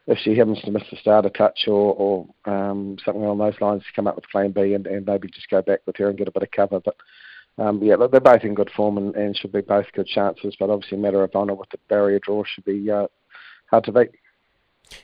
if 0.08 0.18
she 0.18 0.34
happens 0.36 0.60
to 0.62 0.70
miss 0.70 0.82
the 0.90 0.96
starter 0.96 1.28
touch 1.28 1.68
or, 1.68 1.94
or 1.94 2.26
um, 2.50 2.96
something 3.04 3.22
along 3.22 3.38
those 3.38 3.60
lines. 3.60 3.82
Come 3.94 4.06
up 4.06 4.16
with 4.16 4.24
Plan 4.32 4.52
B 4.52 4.72
and, 4.72 4.86
and 4.86 5.06
maybe 5.06 5.28
just 5.28 5.50
go 5.50 5.60
back 5.60 5.80
with 5.86 5.96
her 5.98 6.08
and 6.08 6.16
get 6.16 6.28
a 6.28 6.32
bit 6.32 6.42
of 6.42 6.50
cover. 6.50 6.80
But 6.80 6.96
um, 7.58 7.82
yeah, 7.82 7.96
they're 7.96 8.20
both 8.20 8.42
in 8.42 8.54
good 8.54 8.70
form 8.74 8.96
and, 8.96 9.14
and 9.14 9.36
should 9.36 9.52
be 9.52 9.60
both 9.60 9.86
good 9.94 10.06
chances. 10.06 10.56
But 10.58 10.70
obviously, 10.70 10.96
a 10.96 11.00
matter 11.00 11.22
of 11.22 11.34
honour 11.34 11.54
with 11.54 11.68
the 11.70 11.78
barrier 11.90 12.20
draw 12.20 12.42
should 12.42 12.64
be 12.64 12.90
uh, 12.90 13.08
hard 13.66 13.84
to 13.84 13.92
beat. 13.92 14.10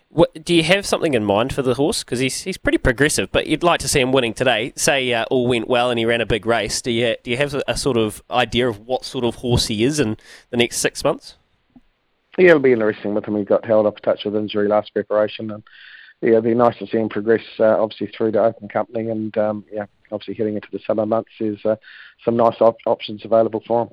What, 0.08 0.42
do 0.42 0.54
you 0.54 0.62
have 0.62 0.86
something 0.86 1.12
in 1.12 1.22
mind 1.22 1.52
for 1.52 1.60
the 1.60 1.74
horse? 1.74 2.02
Because 2.02 2.20
he's 2.20 2.42
he's 2.42 2.56
pretty 2.56 2.78
progressive, 2.78 3.30
but 3.30 3.46
you'd 3.46 3.62
like 3.62 3.80
to 3.80 3.88
see 3.88 4.00
him 4.00 4.10
winning 4.10 4.32
today. 4.32 4.72
Say 4.74 5.12
uh, 5.12 5.26
all 5.30 5.46
went 5.46 5.68
well 5.68 5.90
and 5.90 5.98
he 5.98 6.06
ran 6.06 6.22
a 6.22 6.26
big 6.26 6.46
race. 6.46 6.80
Do 6.80 6.90
you 6.90 7.16
do 7.22 7.30
you 7.30 7.36
have 7.36 7.52
a, 7.52 7.62
a, 7.68 7.76
sort 7.76 7.98
of 7.98 8.22
idea 8.30 8.66
of 8.66 8.78
what 8.86 9.04
sort 9.04 9.26
of 9.26 9.36
horse 9.36 9.66
he 9.66 9.84
is 9.84 10.00
in 10.00 10.16
the 10.48 10.56
next 10.56 10.78
six 10.78 11.04
months? 11.04 11.36
Yeah, 12.38 12.50
it'll 12.50 12.60
be 12.60 12.72
interesting 12.72 13.14
with 13.14 13.26
him. 13.26 13.36
He 13.36 13.44
got 13.44 13.64
held 13.64 13.86
up 13.86 13.98
a 13.98 14.00
touch 14.00 14.25
with 14.25 14.34
injury 14.34 14.69
last 14.69 14.92
preparation, 14.92 15.50
and 15.50 15.62
yeah, 16.20 16.31
it'll 16.31 16.42
be 16.42 16.54
nice 16.54 16.76
to 16.78 16.86
see 16.86 16.98
him 16.98 17.08
progress. 17.08 17.42
Uh, 17.58 17.81
obviously 17.81 18.08
through 18.08 18.32
the 18.32 18.42
Open 18.42 18.69
Company, 18.69 19.08
and 19.08 19.36
um, 19.38 19.64
yeah, 19.72 19.86
obviously 20.10 20.34
heading 20.34 20.56
into 20.56 20.69
the 20.72 20.81
summer 20.86 21.06
months, 21.06 21.31
there's 21.38 21.64
uh, 21.64 21.76
some 22.25 22.36
nice 22.36 22.60
op- 22.60 22.78
options 22.86 23.25
available 23.25 23.62
for 23.66 23.82
him. 23.82 23.90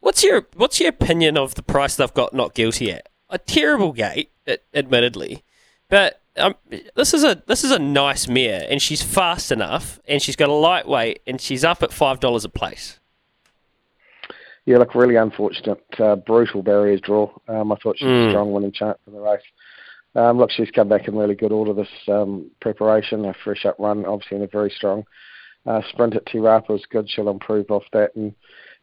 What's 0.00 0.22
your 0.22 0.46
What's 0.54 0.80
your 0.80 0.90
opinion 0.90 1.36
of 1.36 1.54
the 1.54 1.62
price 1.62 1.96
they've 1.96 2.12
got 2.14 2.34
not 2.34 2.54
guilty 2.54 2.92
at? 2.92 3.08
A 3.28 3.38
terrible 3.38 3.92
gate 3.92 4.30
admittedly, 4.72 5.42
but 5.88 6.20
um, 6.36 6.54
this 6.94 7.14
is 7.14 7.24
a 7.24 7.42
this 7.46 7.64
is 7.64 7.70
a 7.70 7.78
nice 7.78 8.28
mare, 8.28 8.66
and 8.68 8.80
she's 8.80 9.02
fast 9.02 9.50
enough, 9.50 10.00
and 10.06 10.22
she's 10.22 10.36
got 10.36 10.48
a 10.48 10.52
lightweight, 10.52 11.22
and 11.26 11.40
she's 11.40 11.64
up 11.64 11.82
at 11.82 11.92
five 11.92 12.20
dollars 12.20 12.44
a 12.44 12.48
place. 12.48 13.00
Yeah, 14.66 14.78
look, 14.78 14.94
really 14.96 15.14
unfortunate, 15.14 15.82
uh, 15.98 16.16
brutal 16.16 16.62
barriers 16.62 17.00
draw. 17.00 17.30
Um, 17.48 17.70
I 17.70 17.76
thought 17.76 17.98
she 17.98 18.04
was 18.04 18.12
mm. 18.12 18.26
a 18.28 18.30
strong 18.32 18.52
winning 18.52 18.72
chance 18.72 18.98
in 19.06 19.12
the 19.12 19.20
race. 19.20 19.40
Um, 20.16 20.38
look, 20.38 20.50
she's 20.50 20.70
come 20.72 20.88
back 20.88 21.06
in 21.06 21.16
really 21.16 21.36
good 21.36 21.52
order 21.52 21.72
this 21.72 21.88
um, 22.08 22.50
preparation, 22.60 23.24
a 23.26 23.34
fresh 23.44 23.64
up 23.64 23.76
run, 23.78 24.04
obviously 24.04 24.38
in 24.38 24.42
a 24.42 24.48
very 24.48 24.70
strong 24.70 25.04
uh, 25.66 25.80
sprint 25.90 26.16
at 26.16 26.26
Te 26.26 26.38
Rapa 26.38 26.70
was 26.70 26.84
good. 26.90 27.08
She'll 27.08 27.28
improve 27.28 27.70
off 27.70 27.84
that, 27.92 28.14
and 28.16 28.34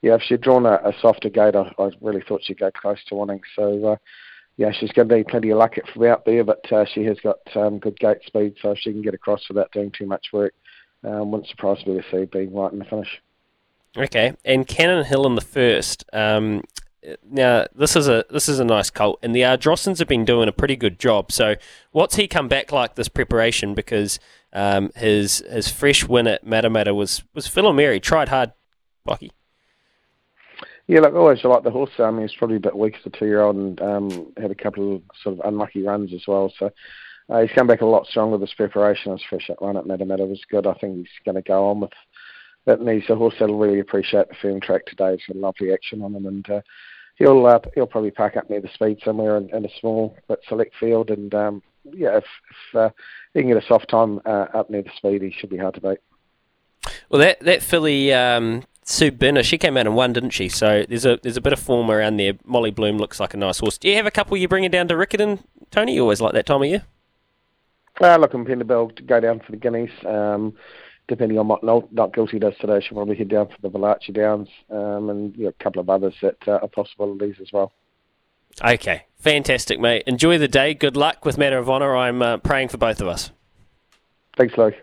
yeah, 0.01 0.15
if 0.15 0.21
she'd 0.21 0.41
drawn 0.41 0.65
a, 0.65 0.75
a 0.75 0.93
softer 1.01 1.29
gate, 1.29 1.55
I, 1.55 1.71
I 1.77 1.89
really 2.01 2.23
thought 2.27 2.41
she'd 2.43 2.59
go 2.59 2.71
close 2.71 3.03
to 3.07 3.15
winning. 3.15 3.41
So. 3.55 3.85
Uh, 3.85 3.95
yeah, 4.55 4.71
she's 4.71 4.91
going 4.91 5.09
to 5.09 5.17
need 5.17 5.27
plenty 5.29 5.49
of 5.49 5.57
luck 5.57 5.79
at 5.79 5.89
from 5.89 6.03
out 6.05 6.25
there, 6.25 6.43
but 6.43 6.71
uh, 6.71 6.85
she 6.93 7.03
has 7.05 7.17
got 7.23 7.37
um, 7.55 7.79
good 7.79 7.97
gate 7.99 8.19
speed, 8.23 8.53
so 8.61 8.69
if 8.69 8.77
she 8.77 8.91
can 8.91 9.01
get 9.01 9.15
across 9.15 9.41
without 9.47 9.71
doing 9.71 9.91
too 9.97 10.05
much 10.05 10.27
work, 10.31 10.53
um, 11.03 11.31
wouldn't 11.31 11.49
surprise 11.49 11.83
me 11.87 11.99
to 11.99 12.03
see 12.11 12.25
being 12.25 12.53
right 12.53 12.71
in 12.71 12.77
the 12.77 12.85
finish. 12.85 13.07
Okay, 13.95 14.33
and 14.43 14.67
Cannon 14.67 15.05
Hill 15.05 15.25
in 15.27 15.35
the 15.35 15.41
first. 15.41 16.03
Um, 16.13 16.63
now 17.29 17.65
this 17.75 17.95
is 17.95 18.07
a 18.07 18.25
this 18.29 18.49
is 18.49 18.59
a 18.59 18.65
nice 18.65 18.89
colt, 18.89 19.19
and 19.21 19.35
the 19.35 19.41
Ardrossans 19.41 19.99
have 19.99 20.07
been 20.07 20.25
doing 20.25 20.49
a 20.49 20.51
pretty 20.51 20.75
good 20.75 20.99
job. 20.99 21.31
So, 21.31 21.55
what's 21.91 22.15
he 22.15 22.27
come 22.27 22.47
back 22.47 22.71
like 22.71 22.95
this 22.95 23.07
preparation? 23.07 23.75
Because 23.75 24.19
um, 24.51 24.91
his 24.95 25.43
his 25.49 25.69
fresh 25.69 26.07
win 26.07 26.27
at 26.27 26.45
Matamata 26.45 26.95
was 26.95 27.23
was 27.35 27.47
Philomere. 27.47 28.01
Tried 28.01 28.29
hard, 28.29 28.53
Bucky. 29.05 29.31
Yeah, 30.87 30.99
look, 30.99 31.13
I 31.13 31.17
always 31.17 31.43
like 31.43 31.63
the 31.63 31.71
horse. 31.71 31.91
I 31.99 32.11
mean, 32.11 32.27
he's 32.27 32.35
probably 32.35 32.57
a 32.57 32.61
bit 32.61 32.75
weak 32.75 32.95
as 32.99 33.05
a 33.05 33.09
two-year-old 33.09 33.55
and 33.55 33.81
um, 33.81 34.33
had 34.37 34.51
a 34.51 34.55
couple 34.55 34.97
of 34.97 35.01
sort 35.21 35.39
of 35.39 35.45
unlucky 35.45 35.81
runs 35.81 36.13
as 36.13 36.23
well. 36.27 36.51
So 36.59 36.71
uh, 37.29 37.41
he's 37.41 37.55
come 37.55 37.67
back 37.67 37.79
a 37.79 37.85
lot 37.85 38.05
stronger 38.05 38.37
this 38.37 38.53
preparation. 38.53 39.13
His 39.13 39.23
fresh 39.29 39.49
run 39.61 39.77
at 39.77 39.85
Matamata 39.85 40.27
was 40.27 40.41
good. 40.49 40.67
I 40.67 40.73
think 40.73 40.97
he's 40.97 41.07
going 41.23 41.35
to 41.35 41.41
go 41.41 41.69
on 41.69 41.79
with 41.79 41.91
that. 42.65 42.79
And 42.79 42.89
he's 42.89 43.09
a 43.09 43.15
horse 43.15 43.35
that'll 43.39 43.57
really 43.57 43.79
appreciate 43.79 44.29
the 44.29 44.35
firm 44.41 44.59
track 44.61 44.85
today. 44.85 45.11
He's 45.11 45.25
got 45.27 45.37
lovely 45.37 45.73
action 45.73 46.01
on 46.01 46.15
him, 46.15 46.25
and 46.25 46.49
uh, 46.49 46.61
he'll 47.15 47.45
uh, 47.45 47.59
he'll 47.75 47.87
probably 47.87 48.11
park 48.11 48.37
up 48.37 48.49
near 48.49 48.61
the 48.61 48.69
speed 48.73 48.99
somewhere 49.03 49.37
in, 49.37 49.49
in 49.55 49.65
a 49.65 49.79
small 49.79 50.15
but 50.27 50.39
select 50.47 50.75
field. 50.79 51.09
And 51.09 51.33
um, 51.33 51.63
yeah, 51.91 52.17
if, 52.17 52.25
if 52.49 52.75
uh, 52.75 52.89
he 53.33 53.41
can 53.41 53.49
get 53.49 53.63
a 53.63 53.67
soft 53.67 53.89
time 53.89 54.21
uh, 54.25 54.47
up 54.53 54.69
near 54.69 54.83
the 54.83 54.91
speed, 54.95 55.21
he 55.21 55.31
should 55.31 55.49
be 55.49 55.57
hard 55.57 55.75
to 55.75 55.81
beat. 55.81 55.99
Well, 57.09 57.19
that 57.19 57.39
that 57.41 57.61
filly 57.61 58.13
um, 58.13 58.63
Sue 58.83 59.11
Binner, 59.11 59.43
she 59.43 59.57
came 59.57 59.77
out 59.77 59.87
and 59.87 59.95
won, 59.95 60.13
didn't 60.13 60.31
she? 60.31 60.49
So 60.49 60.85
there's 60.87 61.05
a 61.05 61.19
there's 61.21 61.37
a 61.37 61.41
bit 61.41 61.53
of 61.53 61.59
form 61.59 61.89
around 61.89 62.17
there. 62.17 62.33
Molly 62.45 62.71
Bloom 62.71 62.97
looks 62.97 63.19
like 63.19 63.33
a 63.33 63.37
nice 63.37 63.59
horse. 63.59 63.77
Do 63.77 63.87
you 63.87 63.95
have 63.95 64.05
a 64.05 64.11
couple 64.11 64.35
you 64.37 64.47
bringing 64.47 64.71
down 64.71 64.87
to 64.89 64.95
Riccarton, 64.95 65.39
Tony? 65.71 65.95
You 65.95 66.01
always 66.01 66.21
like 66.21 66.33
that 66.33 66.45
time 66.45 66.61
of 66.61 66.67
year. 66.67 66.83
Uh, 68.01 68.17
look, 68.17 68.33
I'm 68.33 68.45
Penderbill 68.45 68.95
to 68.95 69.03
go 69.03 69.19
down 69.19 69.39
for 69.39 69.51
the 69.51 69.57
Guineas. 69.57 69.91
Um, 70.05 70.55
depending 71.07 71.37
on 71.37 71.47
what 71.47 71.63
not, 71.63 71.91
not 71.91 72.13
guilty 72.13 72.39
does 72.39 72.53
today, 72.59 72.79
she'll 72.79 72.95
probably 72.97 73.15
head 73.15 73.29
down 73.29 73.47
for 73.47 73.57
the 73.61 73.69
Valachi 73.69 74.13
Downs 74.13 74.49
um, 74.69 75.09
and 75.09 75.35
you 75.35 75.43
know, 75.43 75.49
a 75.49 75.63
couple 75.63 75.81
of 75.81 75.89
others 75.89 76.13
that 76.21 76.37
uh, 76.47 76.59
are 76.61 76.67
possibilities 76.67 77.35
as 77.41 77.51
well. 77.51 77.71
Okay, 78.63 79.05
fantastic, 79.17 79.79
mate. 79.79 80.03
Enjoy 80.05 80.37
the 80.37 80.47
day. 80.47 80.73
Good 80.73 80.95
luck 80.95 81.25
with 81.25 81.37
Matter 81.37 81.57
of 81.57 81.69
Honour. 81.69 81.95
I'm 81.95 82.21
uh, 82.21 82.37
praying 82.37 82.69
for 82.69 82.77
both 82.77 83.01
of 83.01 83.07
us. 83.07 83.31
Thanks, 84.37 84.55
Luke. 84.57 84.75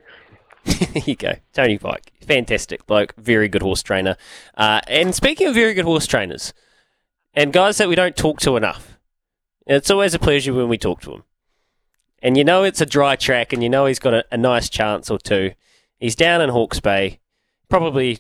there 0.65 1.03
you 1.07 1.17
go. 1.17 1.35
Tony 1.53 1.79
Pike. 1.79 2.13
Fantastic 2.21 2.87
bloke. 2.87 3.15
Very 3.17 3.49
good 3.49 3.63
horse 3.63 3.83
trainer. 3.83 4.17
Uh, 4.57 4.81
and 4.89 5.15
speaking 5.15 5.47
of 5.47 5.55
very 5.55 5.75
good 5.75 5.85
horse 5.85 6.07
trainers, 6.07 6.53
and 7.33 7.53
guys 7.53 7.79
that 7.79 7.89
we 7.89 7.95
don't 7.95 8.17
talk 8.17 8.41
to 8.41 8.57
enough, 8.57 8.99
it's 9.67 9.91
always 9.91 10.15
a 10.15 10.19
pleasure 10.19 10.53
when 10.53 10.69
we 10.69 10.79
talk 10.79 11.01
to 11.03 11.13
him. 11.13 11.25
And 12.23 12.37
you 12.37 12.45
know 12.45 12.65
it's 12.65 12.81
a 12.81 12.87
dry 12.87 13.17
track, 13.17 13.53
and 13.53 13.63
you 13.63 13.69
know 13.69 13.87
he's 13.87 13.99
got 13.99 14.15
a, 14.15 14.25
a 14.31 14.37
nice 14.37 14.69
chance 14.69 15.11
or 15.11 15.19
two. 15.19 15.53
He's 16.01 16.17
down 16.17 16.41
in 16.41 16.51
Hawke's 16.51 16.81
Bay. 16.81 17.21
Probably, 17.69 18.19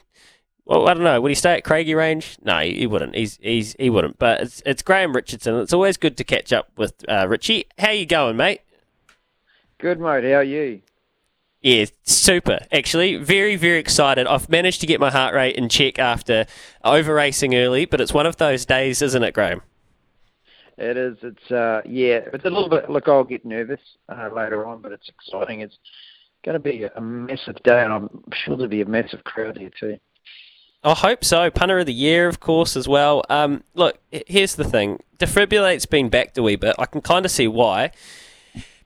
well, 0.64 0.88
I 0.88 0.94
don't 0.94 1.02
know. 1.02 1.20
Would 1.20 1.30
he 1.30 1.34
stay 1.34 1.54
at 1.54 1.64
Craggy 1.64 1.94
Range? 1.94 2.36
No, 2.44 2.60
he, 2.60 2.74
he 2.74 2.86
wouldn't. 2.86 3.16
He's, 3.16 3.38
he's 3.42 3.74
he 3.78 3.90
wouldn't. 3.90 4.18
But 4.18 4.42
it's 4.42 4.62
it's 4.64 4.82
Graham 4.82 5.16
Richardson. 5.16 5.56
It's 5.56 5.72
always 5.72 5.96
good 5.96 6.16
to 6.18 6.24
catch 6.24 6.52
up 6.52 6.70
with 6.76 7.04
uh, 7.08 7.26
Richie. 7.26 7.64
How 7.78 7.90
you 7.90 8.06
going, 8.06 8.36
mate? 8.36 8.60
Good, 9.78 9.98
mate. 9.98 10.24
How 10.24 10.34
are 10.34 10.44
you? 10.44 10.82
Yeah, 11.62 11.86
super. 12.04 12.60
Actually, 12.72 13.16
very, 13.16 13.56
very 13.56 13.78
excited. 13.78 14.26
I've 14.26 14.48
managed 14.48 14.80
to 14.80 14.86
get 14.86 15.00
my 15.00 15.10
heart 15.10 15.34
rate 15.34 15.56
in 15.56 15.68
check 15.68 15.98
after 15.98 16.46
over 16.84 17.12
racing 17.14 17.54
early, 17.54 17.84
but 17.84 18.00
it's 18.00 18.14
one 18.14 18.26
of 18.26 18.36
those 18.36 18.64
days, 18.64 19.02
isn't 19.02 19.22
it, 19.22 19.34
Graham? 19.34 19.62
It 20.78 20.96
is. 20.96 21.18
It's 21.22 21.50
uh, 21.50 21.82
yeah. 21.84 22.20
It's 22.32 22.46
a 22.46 22.50
little 22.50 22.70
bit. 22.70 22.88
Look, 22.88 23.08
I'll 23.08 23.24
get 23.24 23.44
nervous 23.44 23.80
uh, 24.08 24.30
later 24.34 24.64
on, 24.66 24.80
but 24.80 24.92
it's 24.92 25.08
exciting. 25.08 25.60
It's 25.60 25.76
going 26.44 26.54
to 26.54 26.58
be 26.58 26.84
a 26.84 27.00
massive 27.00 27.62
day, 27.62 27.82
and 27.82 27.92
I'm 27.92 28.08
sure 28.32 28.56
there'll 28.56 28.68
be 28.68 28.80
a 28.80 28.86
massive 28.86 29.24
crowd 29.24 29.58
here 29.58 29.70
too. 29.78 29.98
I 30.82 30.94
hope 30.94 31.24
so. 31.24 31.50
Punter 31.50 31.80
of 31.80 31.86
the 31.86 31.92
year, 31.92 32.26
of 32.26 32.40
course, 32.40 32.74
as 32.74 32.88
well. 32.88 33.22
Um, 33.28 33.64
look, 33.74 33.98
here's 34.10 34.54
the 34.54 34.64
thing: 34.64 35.00
Defibrillate's 35.18 35.86
been 35.86 36.08
backed 36.08 36.38
a 36.38 36.42
wee 36.42 36.56
bit. 36.56 36.74
I 36.78 36.86
can 36.86 37.02
kind 37.02 37.26
of 37.26 37.30
see 37.30 37.46
why, 37.46 37.92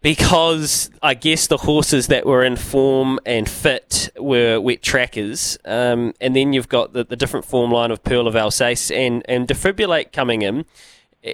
because 0.03 0.91
I 1.03 1.15
guess 1.15 1.47
the 1.47 1.59
horses 1.59 2.09
that 2.09 2.27
were 2.27 2.43
in 2.43 2.57
form 2.57 3.21
and 3.25 3.49
fit 3.49 4.11
were 4.19 4.61
wet 4.61 4.83
trackers, 4.83 5.57
um, 5.65 6.15
and 6.21 6.35
then 6.35 6.53
you've 6.53 6.69
got 6.69 6.95
the, 6.95 7.05
the 7.05 7.17
different 7.17 7.47
form 7.47 7.71
line 7.71 7.93
of 7.93 8.03
Pearl 8.03 8.27
of 8.27 8.35
Alsace 8.35 8.91
and 8.91 9.25
and 9.29 9.47
Defibrillate 9.47 10.13
coming 10.13 10.43
in. 10.43 10.65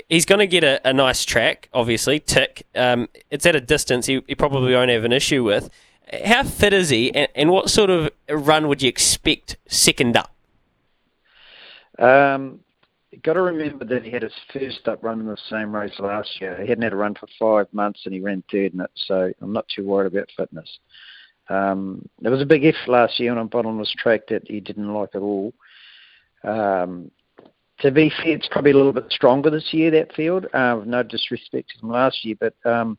He's 0.08 0.24
going 0.24 0.38
to 0.38 0.46
get 0.46 0.62
a, 0.62 0.80
a 0.88 0.92
nice 0.92 1.24
track, 1.24 1.68
obviously. 1.72 2.20
Tick. 2.20 2.64
Um, 2.76 3.08
it's 3.28 3.44
at 3.44 3.56
a 3.56 3.60
distance 3.60 4.06
he, 4.06 4.22
he 4.28 4.36
probably 4.36 4.72
won't 4.72 4.90
have 4.90 5.02
an 5.04 5.12
issue 5.12 5.42
with. 5.42 5.68
How 6.24 6.42
fit 6.44 6.72
is 6.72 6.90
he, 6.90 7.14
and, 7.14 7.28
and 7.34 7.50
what 7.50 7.70
sort 7.70 7.90
of 7.90 8.10
run 8.28 8.68
would 8.68 8.82
you 8.82 8.88
expect 8.88 9.56
second 9.66 10.16
up? 10.16 10.34
Um, 11.98 12.60
got 13.22 13.34
to 13.34 13.42
remember 13.42 13.84
that 13.84 14.04
he 14.04 14.10
had 14.10 14.22
his 14.22 14.32
first 14.52 14.88
up 14.88 15.02
run 15.02 15.20
in 15.20 15.26
the 15.26 15.36
same 15.48 15.74
race 15.74 15.98
last 15.98 16.40
year. 16.40 16.60
He 16.60 16.68
hadn't 16.68 16.82
had 16.82 16.92
a 16.92 16.96
run 16.96 17.14
for 17.14 17.28
five 17.38 17.72
months, 17.72 18.00
and 18.04 18.14
he 18.14 18.20
ran 18.20 18.42
third 18.50 18.74
in 18.74 18.80
it. 18.80 18.90
So 18.94 19.32
I'm 19.40 19.52
not 19.52 19.68
too 19.68 19.84
worried 19.84 20.12
about 20.12 20.30
fitness. 20.36 20.78
Um, 21.48 22.08
there 22.20 22.30
was 22.30 22.42
a 22.42 22.46
big 22.46 22.64
if 22.64 22.76
last 22.86 23.18
year 23.18 23.32
on 23.32 23.38
a 23.38 23.44
bottomless 23.44 23.92
track 23.98 24.28
that 24.28 24.46
he 24.46 24.60
didn't 24.60 24.92
like 24.92 25.10
at 25.14 25.22
all. 25.22 25.52
Um, 26.44 27.10
to 27.80 27.90
be 27.90 28.10
fair, 28.10 28.36
it's 28.36 28.48
probably 28.48 28.70
a 28.70 28.76
little 28.76 28.92
bit 28.92 29.06
stronger 29.10 29.50
this 29.50 29.72
year 29.72 29.90
that 29.90 30.14
field. 30.14 30.46
Uh, 30.52 30.80
no 30.84 31.02
disrespect 31.02 31.70
to 31.70 31.84
him 31.84 31.90
last 31.90 32.24
year, 32.24 32.36
but 32.38 32.54
um, 32.64 32.98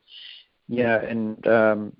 yeah, 0.67 1.01
and 1.01 1.45
um, 1.47 1.93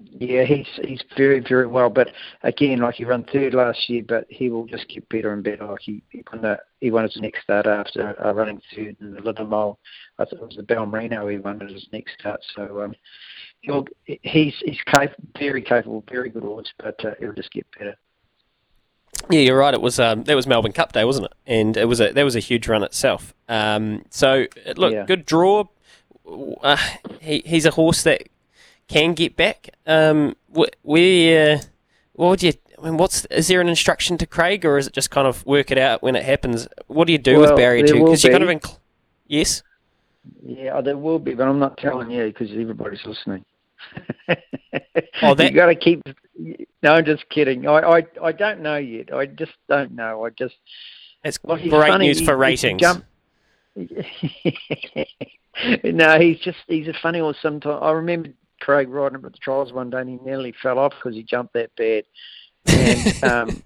yeah, 0.00 0.44
he's 0.44 0.66
he's 0.82 1.02
very 1.16 1.40
very 1.40 1.66
well. 1.66 1.90
But 1.90 2.08
again, 2.42 2.78
like 2.78 2.94
he 2.96 3.04
ran 3.04 3.24
third 3.24 3.54
last 3.54 3.88
year, 3.88 4.02
but 4.06 4.26
he 4.28 4.48
will 4.48 4.64
just 4.66 4.88
get 4.88 5.08
better 5.08 5.32
and 5.32 5.44
better. 5.44 5.66
Like 5.66 5.80
he 5.82 6.02
he 6.08 6.22
won, 6.32 6.42
the, 6.42 6.58
he 6.80 6.90
won 6.90 7.04
his 7.04 7.16
next 7.16 7.42
start 7.42 7.66
after 7.66 8.16
uh, 8.24 8.32
running 8.32 8.62
third 8.74 8.96
in 9.00 9.12
the 9.12 9.20
Livamol. 9.20 9.76
I 10.18 10.24
thought 10.24 10.40
it 10.40 10.46
was 10.46 10.56
the 10.56 10.62
Balmerino 10.62 11.30
he 11.30 11.38
won 11.38 11.60
at 11.62 11.70
his 11.70 11.86
next 11.92 12.14
start. 12.18 12.40
So 12.56 12.82
um, 12.82 12.94
he'll 13.60 13.86
he's 14.04 14.54
he's 14.64 14.80
capable, 14.86 15.28
very 15.38 15.62
capable, 15.62 16.04
very 16.10 16.30
good 16.30 16.44
odds, 16.44 16.72
but 16.78 17.04
uh, 17.04 17.14
he'll 17.18 17.34
just 17.34 17.52
get 17.52 17.66
better. 17.78 17.96
Yeah, 19.28 19.40
you're 19.40 19.58
right. 19.58 19.74
It 19.74 19.82
was 19.82 19.98
um, 20.00 20.24
that 20.24 20.34
was 20.34 20.46
Melbourne 20.46 20.72
Cup 20.72 20.92
Day, 20.92 21.04
wasn't 21.04 21.26
it? 21.26 21.32
And 21.46 21.76
it 21.76 21.86
was 21.86 22.00
a 22.00 22.12
that 22.12 22.22
was 22.22 22.36
a 22.36 22.40
huge 22.40 22.68
run 22.68 22.82
itself. 22.82 23.34
Um, 23.48 24.04
so 24.08 24.46
look, 24.76 24.92
yeah. 24.94 25.04
good 25.04 25.26
draw. 25.26 25.64
Uh, 26.62 26.78
he 27.20 27.42
he's 27.44 27.66
a 27.66 27.72
horse 27.72 28.02
that 28.04 28.22
can 28.90 29.14
get 29.14 29.36
back. 29.36 29.70
Um, 29.86 30.36
where, 30.48 31.54
uh, 31.54 31.58
what 32.12 32.28
would 32.28 32.42
you? 32.42 32.52
I 32.78 32.84
mean, 32.84 32.96
what's 32.96 33.24
is 33.26 33.48
there 33.48 33.60
an 33.60 33.68
instruction 33.68 34.18
to 34.18 34.26
Craig, 34.26 34.64
or 34.64 34.78
is 34.78 34.86
it 34.86 34.92
just 34.92 35.10
kind 35.10 35.26
of 35.26 35.44
work 35.46 35.70
it 35.70 35.78
out 35.78 36.02
when 36.02 36.16
it 36.16 36.24
happens? 36.24 36.66
What 36.88 37.06
do 37.06 37.12
you 37.12 37.18
do 37.18 37.38
well, 37.38 37.50
with 37.50 37.56
barrier 37.56 37.86
two? 37.86 38.04
Because 38.04 38.24
you 38.24 38.30
kind 38.30 38.42
of 38.42 38.48
inc- 38.48 38.78
yes. 39.26 39.62
Yeah, 40.44 40.80
there 40.80 40.98
will 40.98 41.18
be, 41.18 41.34
but 41.34 41.48
I'm 41.48 41.58
not 41.58 41.78
telling 41.78 42.10
you 42.10 42.26
because 42.26 42.50
everybody's 42.50 43.04
listening. 43.06 43.44
oh, 45.22 45.34
that... 45.34 45.50
you 45.50 45.50
got 45.50 45.66
to 45.66 45.74
keep. 45.74 46.02
No, 46.82 46.94
I'm 46.94 47.04
just 47.04 47.28
kidding. 47.28 47.66
I, 47.66 47.98
I, 47.98 48.06
I 48.22 48.32
don't 48.32 48.60
know 48.60 48.76
yet. 48.76 49.12
I 49.12 49.26
just 49.26 49.52
don't 49.68 49.92
know. 49.92 50.24
I 50.24 50.30
just. 50.30 50.56
It's 51.22 51.38
great 51.38 51.70
funny. 51.70 52.06
news 52.06 52.20
for 52.20 52.36
ratings. 52.36 52.82
No, 55.84 56.18
he's 56.18 56.38
just 56.38 56.58
he's 56.68 56.88
a 56.88 56.94
funny 57.02 57.20
one. 57.20 57.34
Sometimes 57.42 57.80
I 57.82 57.90
remember 57.90 58.30
Craig 58.60 58.88
riding 58.88 59.18
him 59.18 59.24
at 59.26 59.32
the 59.32 59.38
trials 59.38 59.72
one 59.72 59.90
day 59.90 60.00
and 60.00 60.10
he 60.10 60.18
nearly 60.24 60.54
fell 60.62 60.78
off 60.78 60.92
because 60.92 61.16
he 61.16 61.22
jumped 61.22 61.54
that 61.54 61.74
bad. 61.76 62.04
And 62.66 63.24
um, 63.24 63.62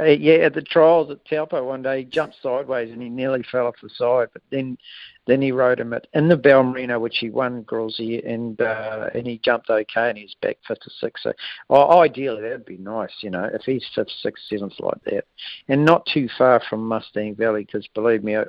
uh, 0.00 0.04
yeah, 0.04 0.34
at 0.34 0.54
the 0.54 0.62
trials 0.62 1.10
at 1.10 1.24
Taupo 1.26 1.62
one 1.64 1.82
day, 1.82 1.98
he 1.98 2.04
jumped 2.04 2.36
sideways 2.42 2.90
and 2.90 3.02
he 3.02 3.08
nearly 3.08 3.42
fell 3.42 3.66
off 3.66 3.74
the 3.82 3.90
side. 3.90 4.28
But 4.32 4.42
then, 4.50 4.78
then 5.26 5.42
he 5.42 5.52
rode 5.52 5.78
him 5.78 5.92
at 5.92 6.06
in 6.14 6.28
the 6.28 6.36
Balmerino, 6.36 6.98
which 7.00 7.18
he 7.18 7.28
won 7.28 7.62
Grossi, 7.62 8.24
and 8.24 8.60
uh, 8.60 9.10
and 9.14 9.26
he 9.26 9.38
jumped 9.38 9.68
okay 9.68 10.08
and 10.08 10.16
he's 10.16 10.34
back 10.40 10.56
fifth 10.66 10.80
to 10.80 10.90
sixth. 10.90 11.24
So 11.24 11.32
oh, 11.68 12.00
ideally, 12.00 12.42
that'd 12.42 12.64
be 12.64 12.78
nice, 12.78 13.12
you 13.20 13.30
know, 13.30 13.48
if 13.52 13.62
he's 13.62 13.84
fifth, 13.94 14.10
sixth, 14.22 14.44
seventh 14.48 14.74
like 14.80 15.04
that, 15.04 15.24
and 15.68 15.84
not 15.84 16.06
too 16.06 16.28
far 16.38 16.62
from 16.68 16.88
Mustang 16.88 17.34
Valley, 17.34 17.64
because 17.64 17.86
believe 17.94 18.24
me, 18.24 18.36
it 18.36 18.48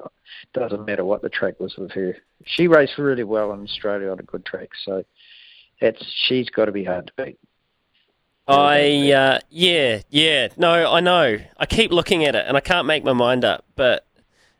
doesn't 0.53 0.85
matter 0.85 1.03
what 1.03 1.21
the 1.21 1.29
track 1.29 1.59
was 1.59 1.75
with 1.77 1.91
her. 1.91 2.15
She 2.45 2.67
raced 2.67 2.97
really 2.97 3.25
well 3.25 3.51
in 3.51 3.63
Australia 3.63 4.09
on 4.09 4.19
a 4.19 4.23
good 4.23 4.45
track, 4.45 4.69
so 4.85 5.03
it's 5.81 6.05
she's 6.27 6.49
got 6.49 6.65
to 6.65 6.71
be 6.71 6.83
hard 6.83 7.07
to 7.07 7.23
beat. 7.23 7.39
I 8.47 9.11
uh, 9.11 9.39
yeah 9.49 10.01
yeah 10.09 10.49
no 10.57 10.91
I 10.91 10.99
know 10.99 11.37
I 11.57 11.65
keep 11.65 11.91
looking 11.91 12.25
at 12.25 12.35
it 12.35 12.45
and 12.47 12.57
I 12.57 12.59
can't 12.59 12.87
make 12.87 13.03
my 13.03 13.13
mind 13.13 13.45
up 13.45 13.65
but 13.75 14.05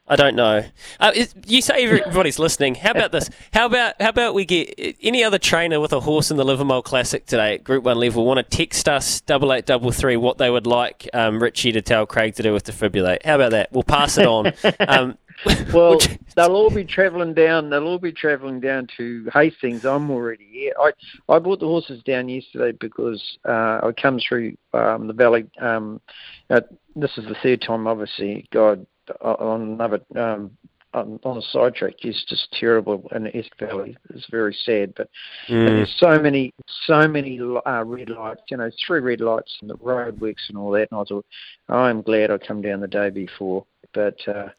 I 0.08 0.18
don't 0.18 0.36
know. 0.36 0.66
Uh, 1.00 1.14
you 1.46 1.62
say 1.62 1.86
everybody's 1.86 2.38
listening. 2.38 2.76
How 2.76 2.92
about 2.92 3.14
this? 3.14 3.30
How 3.54 3.66
about 3.66 4.02
how 4.02 4.10
about 4.10 4.34
we 4.34 4.44
get 4.44 4.98
any 5.02 5.24
other 5.24 5.38
trainer 5.38 5.80
with 5.80 5.94
a 5.94 6.02
horse 6.02 6.32
in 6.32 6.38
the 6.38 6.44
Livamol 6.44 6.84
Classic 6.84 7.26
today 7.26 7.56
at 7.56 7.64
Group 7.64 7.86
One 7.86 7.98
level 7.98 8.26
want 8.26 8.38
to 8.38 8.44
text 8.44 8.90
us 8.90 9.22
double 9.22 9.54
eight 9.54 9.66
double 9.66 9.92
three 9.92 10.18
what 10.18 10.38
they 10.38 10.50
would 10.50 10.68
like 10.68 11.08
um, 11.14 11.42
Richie 11.42 11.72
to 11.72 11.82
tell 11.82 12.06
Craig 12.06 12.36
to 12.36 12.44
do 12.44 12.52
with 12.52 12.66
defibrillate. 12.66 13.24
How 13.24 13.36
about 13.36 13.52
that? 13.52 13.72
We'll 13.72 13.84
pass 13.84 14.18
it 14.18 14.26
on. 14.26 14.54
Um, 14.80 15.18
well, 15.74 16.00
they'll 16.36 16.56
all 16.56 16.70
be 16.70 16.86
travelling 16.86 17.34
down. 17.34 17.70
They'll 17.70 17.88
all 17.88 18.00
be 18.00 18.12
travelling 18.12 18.60
down 18.60 18.88
to 18.98 19.28
Hastings. 19.34 19.86
I'm 19.86 20.12
already 20.12 20.48
here. 20.52 20.74
I 20.80 20.92
I 21.30 21.40
brought 21.40 21.60
the 21.60 21.68
horses 21.68 22.04
down 22.04 22.30
yesterday 22.30 22.78
because 22.80 23.38
uh, 23.48 23.80
I 23.84 23.92
come 24.00 24.20
through 24.20 24.56
um, 24.74 25.08
the 25.08 25.14
valley. 25.14 25.46
Um, 25.60 26.02
uh, 26.50 26.62
this 26.96 27.18
is 27.18 27.26
the 27.26 27.36
third 27.42 27.62
time, 27.62 27.88
obviously. 27.88 28.48
God, 28.52 28.86
on 29.22 29.62
another 29.62 30.02
um, 30.16 30.52
on, 30.94 31.20
on 31.24 31.38
a 31.38 31.42
sidetrack 31.42 32.04
is 32.04 32.24
just 32.28 32.52
terrible 32.54 33.10
in 33.16 33.24
the 33.24 33.36
Esk 33.36 33.58
Valley. 33.60 33.98
It's 34.14 34.28
very 34.30 34.56
sad, 34.66 34.94
but 34.96 35.10
mm. 35.48 35.66
there's 35.66 35.96
so 35.98 36.20
many, 36.20 36.54
so 36.86 37.08
many 37.08 37.40
uh, 37.40 37.84
red 37.86 38.10
lights. 38.10 38.42
You 38.50 38.58
know, 38.58 38.70
three 38.86 39.00
red 39.00 39.22
lights 39.22 39.58
and 39.62 39.70
the 39.70 39.78
roadworks 39.78 40.50
and 40.50 40.58
all 40.58 40.72
that. 40.72 40.90
And 40.92 41.00
I 41.00 41.04
thought, 41.04 41.26
I'm 41.70 42.02
glad 42.02 42.32
I 42.32 42.38
come 42.38 42.62
down 42.62 42.82
the 42.82 42.88
day 42.88 43.10
before, 43.10 43.66
but. 43.94 44.18
Uh, 44.28 44.50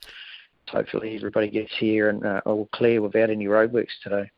hopefully 0.73 1.15
everybody 1.17 1.49
gets 1.49 1.73
here 1.77 2.09
and 2.09 2.25
uh, 2.25 2.41
all 2.45 2.69
clear 2.73 3.01
without 3.01 3.31
any 3.31 3.47
roadworks 3.47 3.93
today. 4.03 4.31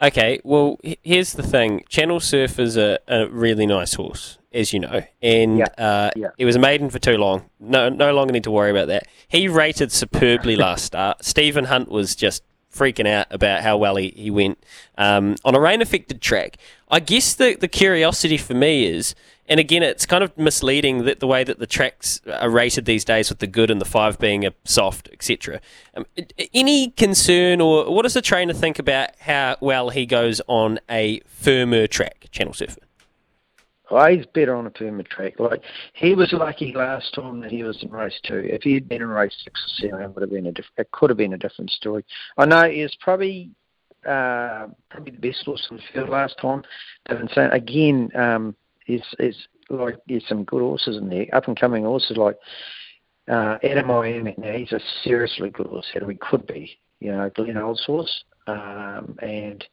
Okay, 0.00 0.40
well, 0.44 0.78
here's 1.02 1.32
the 1.32 1.42
thing. 1.42 1.82
Channel 1.88 2.20
Surf 2.20 2.58
is 2.58 2.76
a, 2.76 2.98
a 3.08 3.26
really 3.28 3.66
nice 3.66 3.94
horse, 3.94 4.38
as 4.52 4.72
you 4.72 4.80
know, 4.80 5.02
and 5.22 5.58
yeah. 5.58 5.66
Uh, 5.78 6.10
yeah. 6.14 6.28
he 6.36 6.44
was 6.44 6.54
a 6.54 6.58
maiden 6.58 6.90
for 6.90 6.98
too 6.98 7.16
long. 7.16 7.48
No, 7.58 7.88
no 7.88 8.12
longer 8.12 8.32
need 8.32 8.44
to 8.44 8.50
worry 8.50 8.70
about 8.70 8.88
that. 8.88 9.08
He 9.26 9.48
rated 9.48 9.90
superbly 9.90 10.54
last 10.56 10.84
start. 10.84 11.24
Stephen 11.24 11.64
Hunt 11.64 11.90
was 11.90 12.14
just 12.14 12.42
freaking 12.76 13.06
out 13.06 13.26
about 13.30 13.62
how 13.62 13.76
well 13.76 13.96
he, 13.96 14.12
he 14.16 14.30
went 14.30 14.58
um, 14.98 15.36
on 15.44 15.54
a 15.54 15.60
rain 15.60 15.82
affected 15.82 16.20
track. 16.20 16.58
I 16.90 17.00
guess 17.00 17.34
the, 17.34 17.56
the 17.56 17.68
curiosity 17.68 18.36
for 18.36 18.54
me 18.54 18.86
is 18.86 19.14
and 19.48 19.60
again, 19.60 19.82
it's 19.82 20.06
kind 20.06 20.24
of 20.24 20.36
misleading 20.36 21.04
that 21.04 21.20
the 21.20 21.26
way 21.26 21.44
that 21.44 21.58
the 21.58 21.66
tracks 21.66 22.20
are 22.26 22.50
rated 22.50 22.84
these 22.84 23.04
days, 23.04 23.28
with 23.28 23.38
the 23.38 23.46
good 23.46 23.70
and 23.70 23.80
the 23.80 23.84
five 23.84 24.18
being 24.18 24.44
a 24.44 24.52
soft, 24.64 25.08
etc. 25.12 25.60
Um, 25.94 26.04
any 26.52 26.90
concern, 26.90 27.60
or 27.60 27.92
what 27.92 28.02
does 28.02 28.14
the 28.14 28.22
trainer 28.22 28.52
think 28.52 28.78
about 28.78 29.10
how 29.20 29.56
well 29.60 29.90
he 29.90 30.04
goes 30.04 30.40
on 30.48 30.80
a 30.90 31.20
firmer 31.26 31.86
track, 31.86 32.26
Channel 32.32 32.54
Surfer? 32.54 32.85
He's 33.88 34.26
better 34.26 34.54
on 34.54 34.66
a 34.66 34.70
firmer 34.70 35.04
track. 35.04 35.38
Like 35.38 35.62
he 35.94 36.14
was 36.14 36.32
lucky 36.32 36.72
last 36.74 37.14
time 37.14 37.40
that 37.40 37.50
he 37.50 37.62
was 37.62 37.82
in 37.82 37.90
race 37.90 38.18
two. 38.24 38.42
If 38.44 38.62
he 38.62 38.74
had 38.74 38.88
been 38.88 39.02
in 39.02 39.08
race 39.08 39.34
six 39.44 39.60
or 39.60 39.88
seven, 39.88 40.02
it 40.02 40.14
would 40.14 40.22
have 40.22 40.30
been 40.30 40.46
a 40.46 40.52
diff- 40.52 40.66
it 40.76 40.90
could 40.90 41.10
have 41.10 41.16
been 41.16 41.34
a 41.34 41.38
different 41.38 41.70
story. 41.70 42.04
I 42.36 42.46
know 42.46 42.68
he 42.68 42.82
was 42.82 42.96
probably 43.00 43.50
uh, 44.06 44.68
probably 44.90 45.12
the 45.12 45.28
best 45.28 45.44
horse 45.44 45.66
in 45.70 45.76
the 45.76 45.82
field 45.92 46.08
last 46.08 46.36
time. 46.40 46.62
But 47.08 47.54
again, 47.54 48.10
um, 48.14 48.56
is 48.86 49.02
is 49.18 49.36
like 49.68 49.96
there's 50.08 50.26
some 50.28 50.44
good 50.44 50.62
horses 50.62 50.96
in 50.96 51.08
there, 51.08 51.26
up 51.32 51.48
and 51.48 51.58
coming 51.58 51.84
horses 51.84 52.16
like 52.16 52.36
uh, 53.28 53.58
Adam 53.62 53.88
Miami. 53.88 54.34
Now 54.38 54.52
he's 54.52 54.72
a 54.72 54.80
seriously 55.02 55.50
good 55.50 55.66
horse. 55.66 55.86
He 55.92 56.14
could 56.20 56.46
be, 56.46 56.78
you 57.00 57.12
know, 57.12 57.30
Glenn 57.34 57.56
Old's 57.56 57.84
horse, 57.84 58.24
um, 58.46 59.16
and 59.20 59.64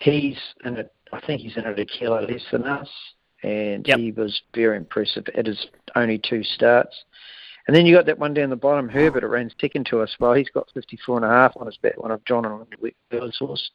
he's 0.00 0.38
in 0.64 0.76
it. 0.76 0.92
I 1.12 1.20
think 1.20 1.40
he's 1.40 1.56
in 1.56 1.64
it 1.64 1.78
a 1.78 1.86
kilo 1.86 2.20
less 2.22 2.42
than 2.50 2.64
us, 2.64 2.88
and 3.42 3.86
yep. 3.86 3.98
he 3.98 4.12
was 4.12 4.42
very 4.54 4.76
impressive 4.76 5.26
at 5.34 5.46
his 5.46 5.66
only 5.94 6.18
two 6.18 6.42
starts. 6.42 7.04
And 7.66 7.74
then 7.74 7.84
you 7.84 7.96
got 7.96 8.06
that 8.06 8.18
one 8.20 8.32
down 8.32 8.50
the 8.50 8.56
bottom, 8.56 8.88
Herbert, 8.88 9.24
it 9.24 9.26
ran 9.26 9.50
second 9.60 9.86
to 9.86 10.00
us. 10.00 10.14
Well, 10.20 10.34
he's 10.34 10.48
got 10.50 10.70
54 10.72 11.16
and 11.16 11.24
a 11.24 11.28
half 11.28 11.56
on 11.56 11.66
his 11.66 11.76
back, 11.78 12.00
one 12.00 12.12
of 12.12 12.24
John 12.24 12.44
and 12.44 12.92
Bill's 13.10 13.36
horse. 13.38 13.70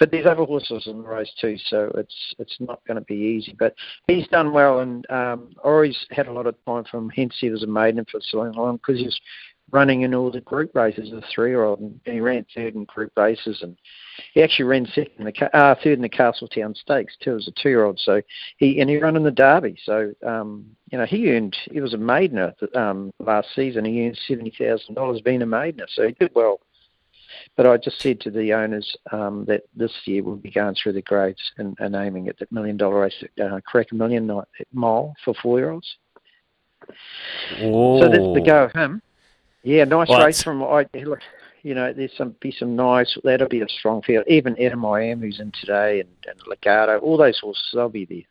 But 0.00 0.10
there's 0.10 0.26
other 0.26 0.44
horses 0.44 0.88
in 0.88 1.02
the 1.02 1.08
race 1.08 1.32
too, 1.40 1.56
so 1.66 1.92
it's 1.96 2.34
it's 2.40 2.56
not 2.58 2.80
going 2.86 2.96
to 2.96 3.04
be 3.04 3.14
easy. 3.14 3.54
But 3.56 3.74
he's 4.08 4.26
done 4.26 4.52
well, 4.52 4.80
and 4.80 5.08
um, 5.08 5.50
always 5.62 5.96
had 6.10 6.26
a 6.26 6.32
lot 6.32 6.48
of 6.48 6.56
time 6.66 6.84
from 6.90 7.10
Hensey 7.10 7.50
was 7.50 7.62
a 7.62 7.68
maiden 7.68 8.04
for 8.10 8.20
so 8.20 8.38
long 8.38 8.76
because 8.76 8.98
he 8.98 9.04
was 9.04 9.20
running 9.70 10.02
in 10.02 10.14
all 10.14 10.30
the 10.30 10.40
group 10.40 10.74
races 10.74 11.12
as 11.12 11.18
a 11.18 11.26
three-year-old, 11.34 11.80
and 11.80 12.00
he 12.04 12.20
ran 12.20 12.46
third 12.54 12.74
in 12.74 12.84
group 12.84 13.12
races, 13.16 13.62
and 13.62 13.76
he 14.32 14.42
actually 14.42 14.64
ran 14.64 14.86
second 14.86 15.12
in 15.18 15.24
the 15.24 15.56
uh, 15.56 15.74
third 15.82 15.94
in 15.94 16.02
the 16.02 16.08
Castletown 16.08 16.74
Stakes 16.74 17.16
too 17.20 17.36
as 17.36 17.48
a 17.48 17.62
two-year-old. 17.62 18.00
So 18.00 18.22
he 18.56 18.80
and 18.80 18.88
he 18.88 18.98
ran 18.98 19.16
in 19.16 19.24
the 19.24 19.30
Derby. 19.30 19.76
So 19.84 20.12
um, 20.26 20.66
you 20.90 20.98
know 20.98 21.06
he 21.06 21.30
earned 21.30 21.56
he 21.70 21.80
was 21.80 21.94
a 21.94 21.98
maidener 21.98 22.54
um, 22.76 23.12
last 23.18 23.48
season. 23.54 23.84
He 23.84 24.06
earned 24.06 24.18
seventy 24.26 24.52
thousand 24.58 24.94
dollars 24.94 25.20
being 25.20 25.42
a 25.42 25.46
maidener, 25.46 25.86
so 25.88 26.06
he 26.06 26.12
did 26.12 26.32
well. 26.34 26.60
But 27.56 27.66
I 27.66 27.76
just 27.76 28.00
said 28.00 28.20
to 28.20 28.30
the 28.30 28.52
owners 28.54 28.96
um, 29.12 29.44
that 29.46 29.62
this 29.76 29.92
year 30.04 30.22
we'll 30.22 30.36
be 30.36 30.50
going 30.50 30.74
through 30.74 30.94
the 30.94 31.02
grades 31.02 31.52
and, 31.58 31.76
and 31.78 31.94
aiming 31.94 32.28
at 32.28 32.38
that 32.38 32.50
million 32.50 32.76
dollar 32.76 33.00
race, 33.00 33.24
uh, 33.40 33.60
Karaka 33.70 33.92
Million 33.92 34.30
mile 34.72 35.14
for 35.24 35.34
four 35.42 35.58
year 35.58 35.70
olds. 35.70 35.96
So 37.58 38.08
that's 38.08 38.34
the 38.34 38.42
go 38.44 38.64
of 38.64 38.72
him. 38.72 39.02
Yeah, 39.62 39.84
nice 39.84 40.08
well, 40.08 40.24
race 40.24 40.42
from 40.42 40.62
I 40.62 40.86
look. 40.94 41.20
You 41.62 41.74
know, 41.74 41.92
there's 41.92 42.16
some 42.16 42.36
be 42.40 42.52
some 42.52 42.76
nice. 42.76 43.16
That'll 43.24 43.48
be 43.48 43.60
a 43.60 43.68
strong 43.68 44.02
field. 44.02 44.24
Even 44.28 44.58
Edam 44.58 45.20
who's 45.20 45.40
in 45.40 45.52
today, 45.60 46.00
and, 46.00 46.08
and 46.26 46.40
Legato, 46.46 46.98
all 46.98 47.16
those 47.16 47.38
horses, 47.40 47.68
they'll 47.74 47.88
be 47.88 48.04
there. 48.04 48.22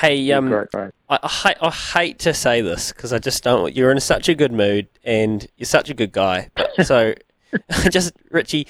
Hey, 0.00 0.32
um, 0.32 0.48
great, 0.48 0.70
great. 0.70 0.90
I, 1.08 1.18
I, 1.22 1.28
hate, 1.28 1.56
I 1.62 1.70
hate 1.70 2.18
to 2.20 2.34
say 2.34 2.60
this 2.60 2.92
because 2.92 3.12
I 3.12 3.18
just 3.20 3.44
don't. 3.44 3.74
You're 3.74 3.92
in 3.92 4.00
such 4.00 4.28
a 4.28 4.34
good 4.34 4.52
mood 4.52 4.88
and 5.04 5.46
you're 5.56 5.66
such 5.66 5.88
a 5.88 5.94
good 5.94 6.10
guy. 6.10 6.50
But, 6.54 6.70
so, 6.86 7.14
just 7.90 8.12
Richie, 8.30 8.66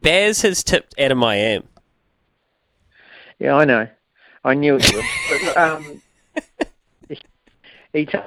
Baz 0.00 0.42
has 0.42 0.62
tipped 0.62 0.94
Adam 0.96 1.22
I 1.24 1.36
am. 1.36 1.64
Yeah, 3.38 3.54
I 3.54 3.64
know. 3.64 3.88
I 4.44 4.54
knew 4.54 4.78
it 4.80 4.92
would. 4.94 5.56
um, 5.56 6.02
he, 7.08 7.18
he, 7.92 8.06
t- 8.06 8.18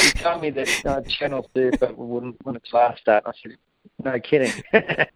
he 0.00 0.10
told 0.12 0.42
me 0.42 0.50
that 0.50 0.86
uh, 0.86 1.00
Channel 1.02 1.48
Surfer 1.54 1.92
wouldn't 1.94 2.36
when 2.44 2.56
its 2.56 2.72
last 2.72 3.00
start. 3.00 3.24
I 3.26 3.32
said, 3.42 3.56
no 4.02 4.18
kidding. 4.20 4.52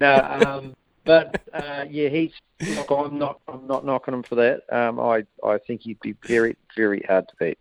no, 0.00 0.40
um, 0.44 0.76
but 1.04 1.40
uh, 1.52 1.84
yeah, 1.88 2.08
he's. 2.08 2.32
Look, 2.76 2.90
I'm 2.90 3.18
not. 3.18 3.40
I'm 3.48 3.66
not 3.66 3.84
knocking 3.84 4.14
him 4.14 4.22
for 4.22 4.36
that. 4.36 4.62
Um, 4.70 5.00
I 5.00 5.24
I 5.44 5.58
think 5.58 5.82
he'd 5.82 6.00
be 6.00 6.14
very 6.26 6.56
very 6.76 7.04
hard 7.06 7.28
to 7.28 7.34
beat. 7.38 7.58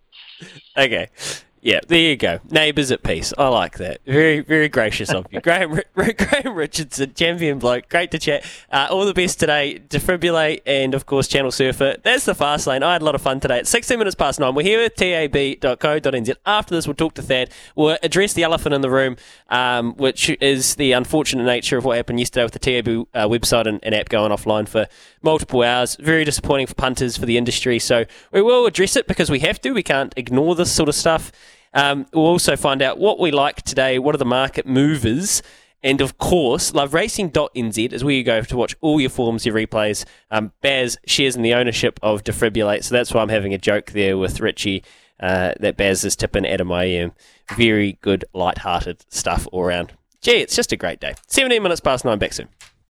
Okay. 0.78 1.10
Yeah, 1.64 1.80
there 1.88 1.98
you 1.98 2.18
go. 2.18 2.40
Neighbours 2.52 2.92
at 2.92 3.04
peace. 3.04 3.34
I 3.38 3.48
like 3.48 3.78
that. 3.78 4.02
Very, 4.06 4.42
very 4.42 4.68
gracious 4.68 5.14
of 5.14 5.26
you. 5.32 5.40
Graham, 5.44 5.80
Graham 5.96 6.56
Richardson, 6.56 7.14
champion 7.14 7.58
bloke. 7.58 7.88
Great 7.88 8.12
to 8.12 8.20
chat. 8.20 8.44
Uh, 8.70 8.88
all 8.92 9.06
the 9.06 9.14
best 9.14 9.40
today. 9.40 9.82
Defibrillate 9.88 10.62
and, 10.66 10.94
of 10.94 11.06
course, 11.06 11.26
Channel 11.30 11.52
Surfer. 11.52 11.96
That's 12.04 12.26
the 12.26 12.36
fast 12.36 12.68
lane. 12.68 12.84
I 12.84 12.92
had 12.92 13.02
a 13.02 13.06
lot 13.06 13.16
of 13.16 13.22
fun 13.22 13.40
today. 13.40 13.60
It's 13.60 13.70
16 13.70 13.98
minutes 13.98 14.14
past 14.14 14.42
nine. 14.42 14.54
We're 14.54 14.64
here 14.64 14.82
at 14.82 14.98
tab.co.nz. 14.98 16.36
After 16.46 16.76
this, 16.76 16.86
we'll 16.86 16.96
talk 16.96 17.14
to 17.14 17.22
Thad. 17.22 17.50
We'll 17.78 17.98
address 18.04 18.34
the 18.34 18.44
elephant 18.44 18.76
in 18.76 18.82
the 18.82 18.90
room, 18.90 19.16
um, 19.48 19.94
which 19.96 20.30
is 20.42 20.76
the 20.76 20.92
unfortunate 20.92 21.46
nature 21.46 21.78
of 21.78 21.86
what 21.86 21.96
happened 21.96 22.20
yesterday 22.20 22.44
with 22.44 22.52
the 22.52 22.60
TAB 22.60 23.08
uh, 23.14 23.30
website 23.30 23.68
and, 23.68 23.80
and 23.84 23.96
app 23.96 24.10
going 24.10 24.34
offline 24.34 24.68
for 24.68 24.86
multiple 25.22 25.64
hours. 25.64 25.96
Very 25.96 26.26
disappointing 26.26 26.68
for 26.68 26.76
punters, 26.76 27.16
for 27.16 27.26
the 27.26 27.38
industry. 27.38 27.80
So 27.80 28.04
we 28.34 28.42
will 28.42 28.66
address 28.66 28.98
it 28.98 29.08
because 29.08 29.32
we 29.32 29.40
have 29.40 29.62
to. 29.62 29.72
We 29.72 29.82
can't 29.82 30.14
ignore 30.18 30.56
this 30.56 30.70
sort 30.70 30.90
of 30.90 30.96
stuff. 30.96 31.32
Um, 31.74 32.06
we'll 32.14 32.26
also 32.26 32.56
find 32.56 32.82
out 32.82 32.98
what 33.00 33.20
we 33.20 33.32
like 33.32 33.64
today, 33.64 34.00
what 34.00 34.16
are 34.16 34.20
the 34.20 34.26
market 34.26 34.66
movers, 34.66 35.42
and 35.84 36.00
of 36.00 36.18
course, 36.18 36.72
loveracing.nz 36.72 37.92
is 37.94 38.04
where 38.04 38.14
you 38.14 38.24
go 38.24 38.42
to 38.42 38.58
watch 38.58 38.76
all 38.80 39.02
your 39.02 39.10
forms, 39.10 39.46
your 39.46 39.54
replays. 39.56 40.06
Um, 40.32 40.54
Baz 40.62 40.98
shares 41.06 41.36
in 41.36 41.42
the 41.42 41.54
ownership 41.54 42.00
of 42.02 42.24
Defibrillate, 42.24 42.84
so 42.84 42.96
that's 42.96 43.14
why 43.14 43.22
I'm 43.22 43.30
having 43.30 43.54
a 43.54 43.58
joke 43.58 43.92
there 43.92 44.18
with 44.18 44.40
Richie 44.40 44.84
uh, 45.20 45.54
that 45.60 45.76
Baz 45.76 46.06
is 46.06 46.16
tipping 46.16 46.46
Adam 46.46 46.72
IM. 46.72 47.12
Very 47.58 47.98
good, 48.02 48.24
light-hearted 48.34 49.04
stuff 49.10 49.46
all 49.52 49.64
around. 49.64 49.92
Gee, 50.22 50.38
it's 50.38 50.56
just 50.56 50.72
a 50.72 50.78
great 50.78 51.02
day. 51.02 51.16
17 51.28 51.62
minutes 51.62 51.82
past 51.82 52.06
nine, 52.06 52.18
back 52.18 52.32
soon. 52.32 52.48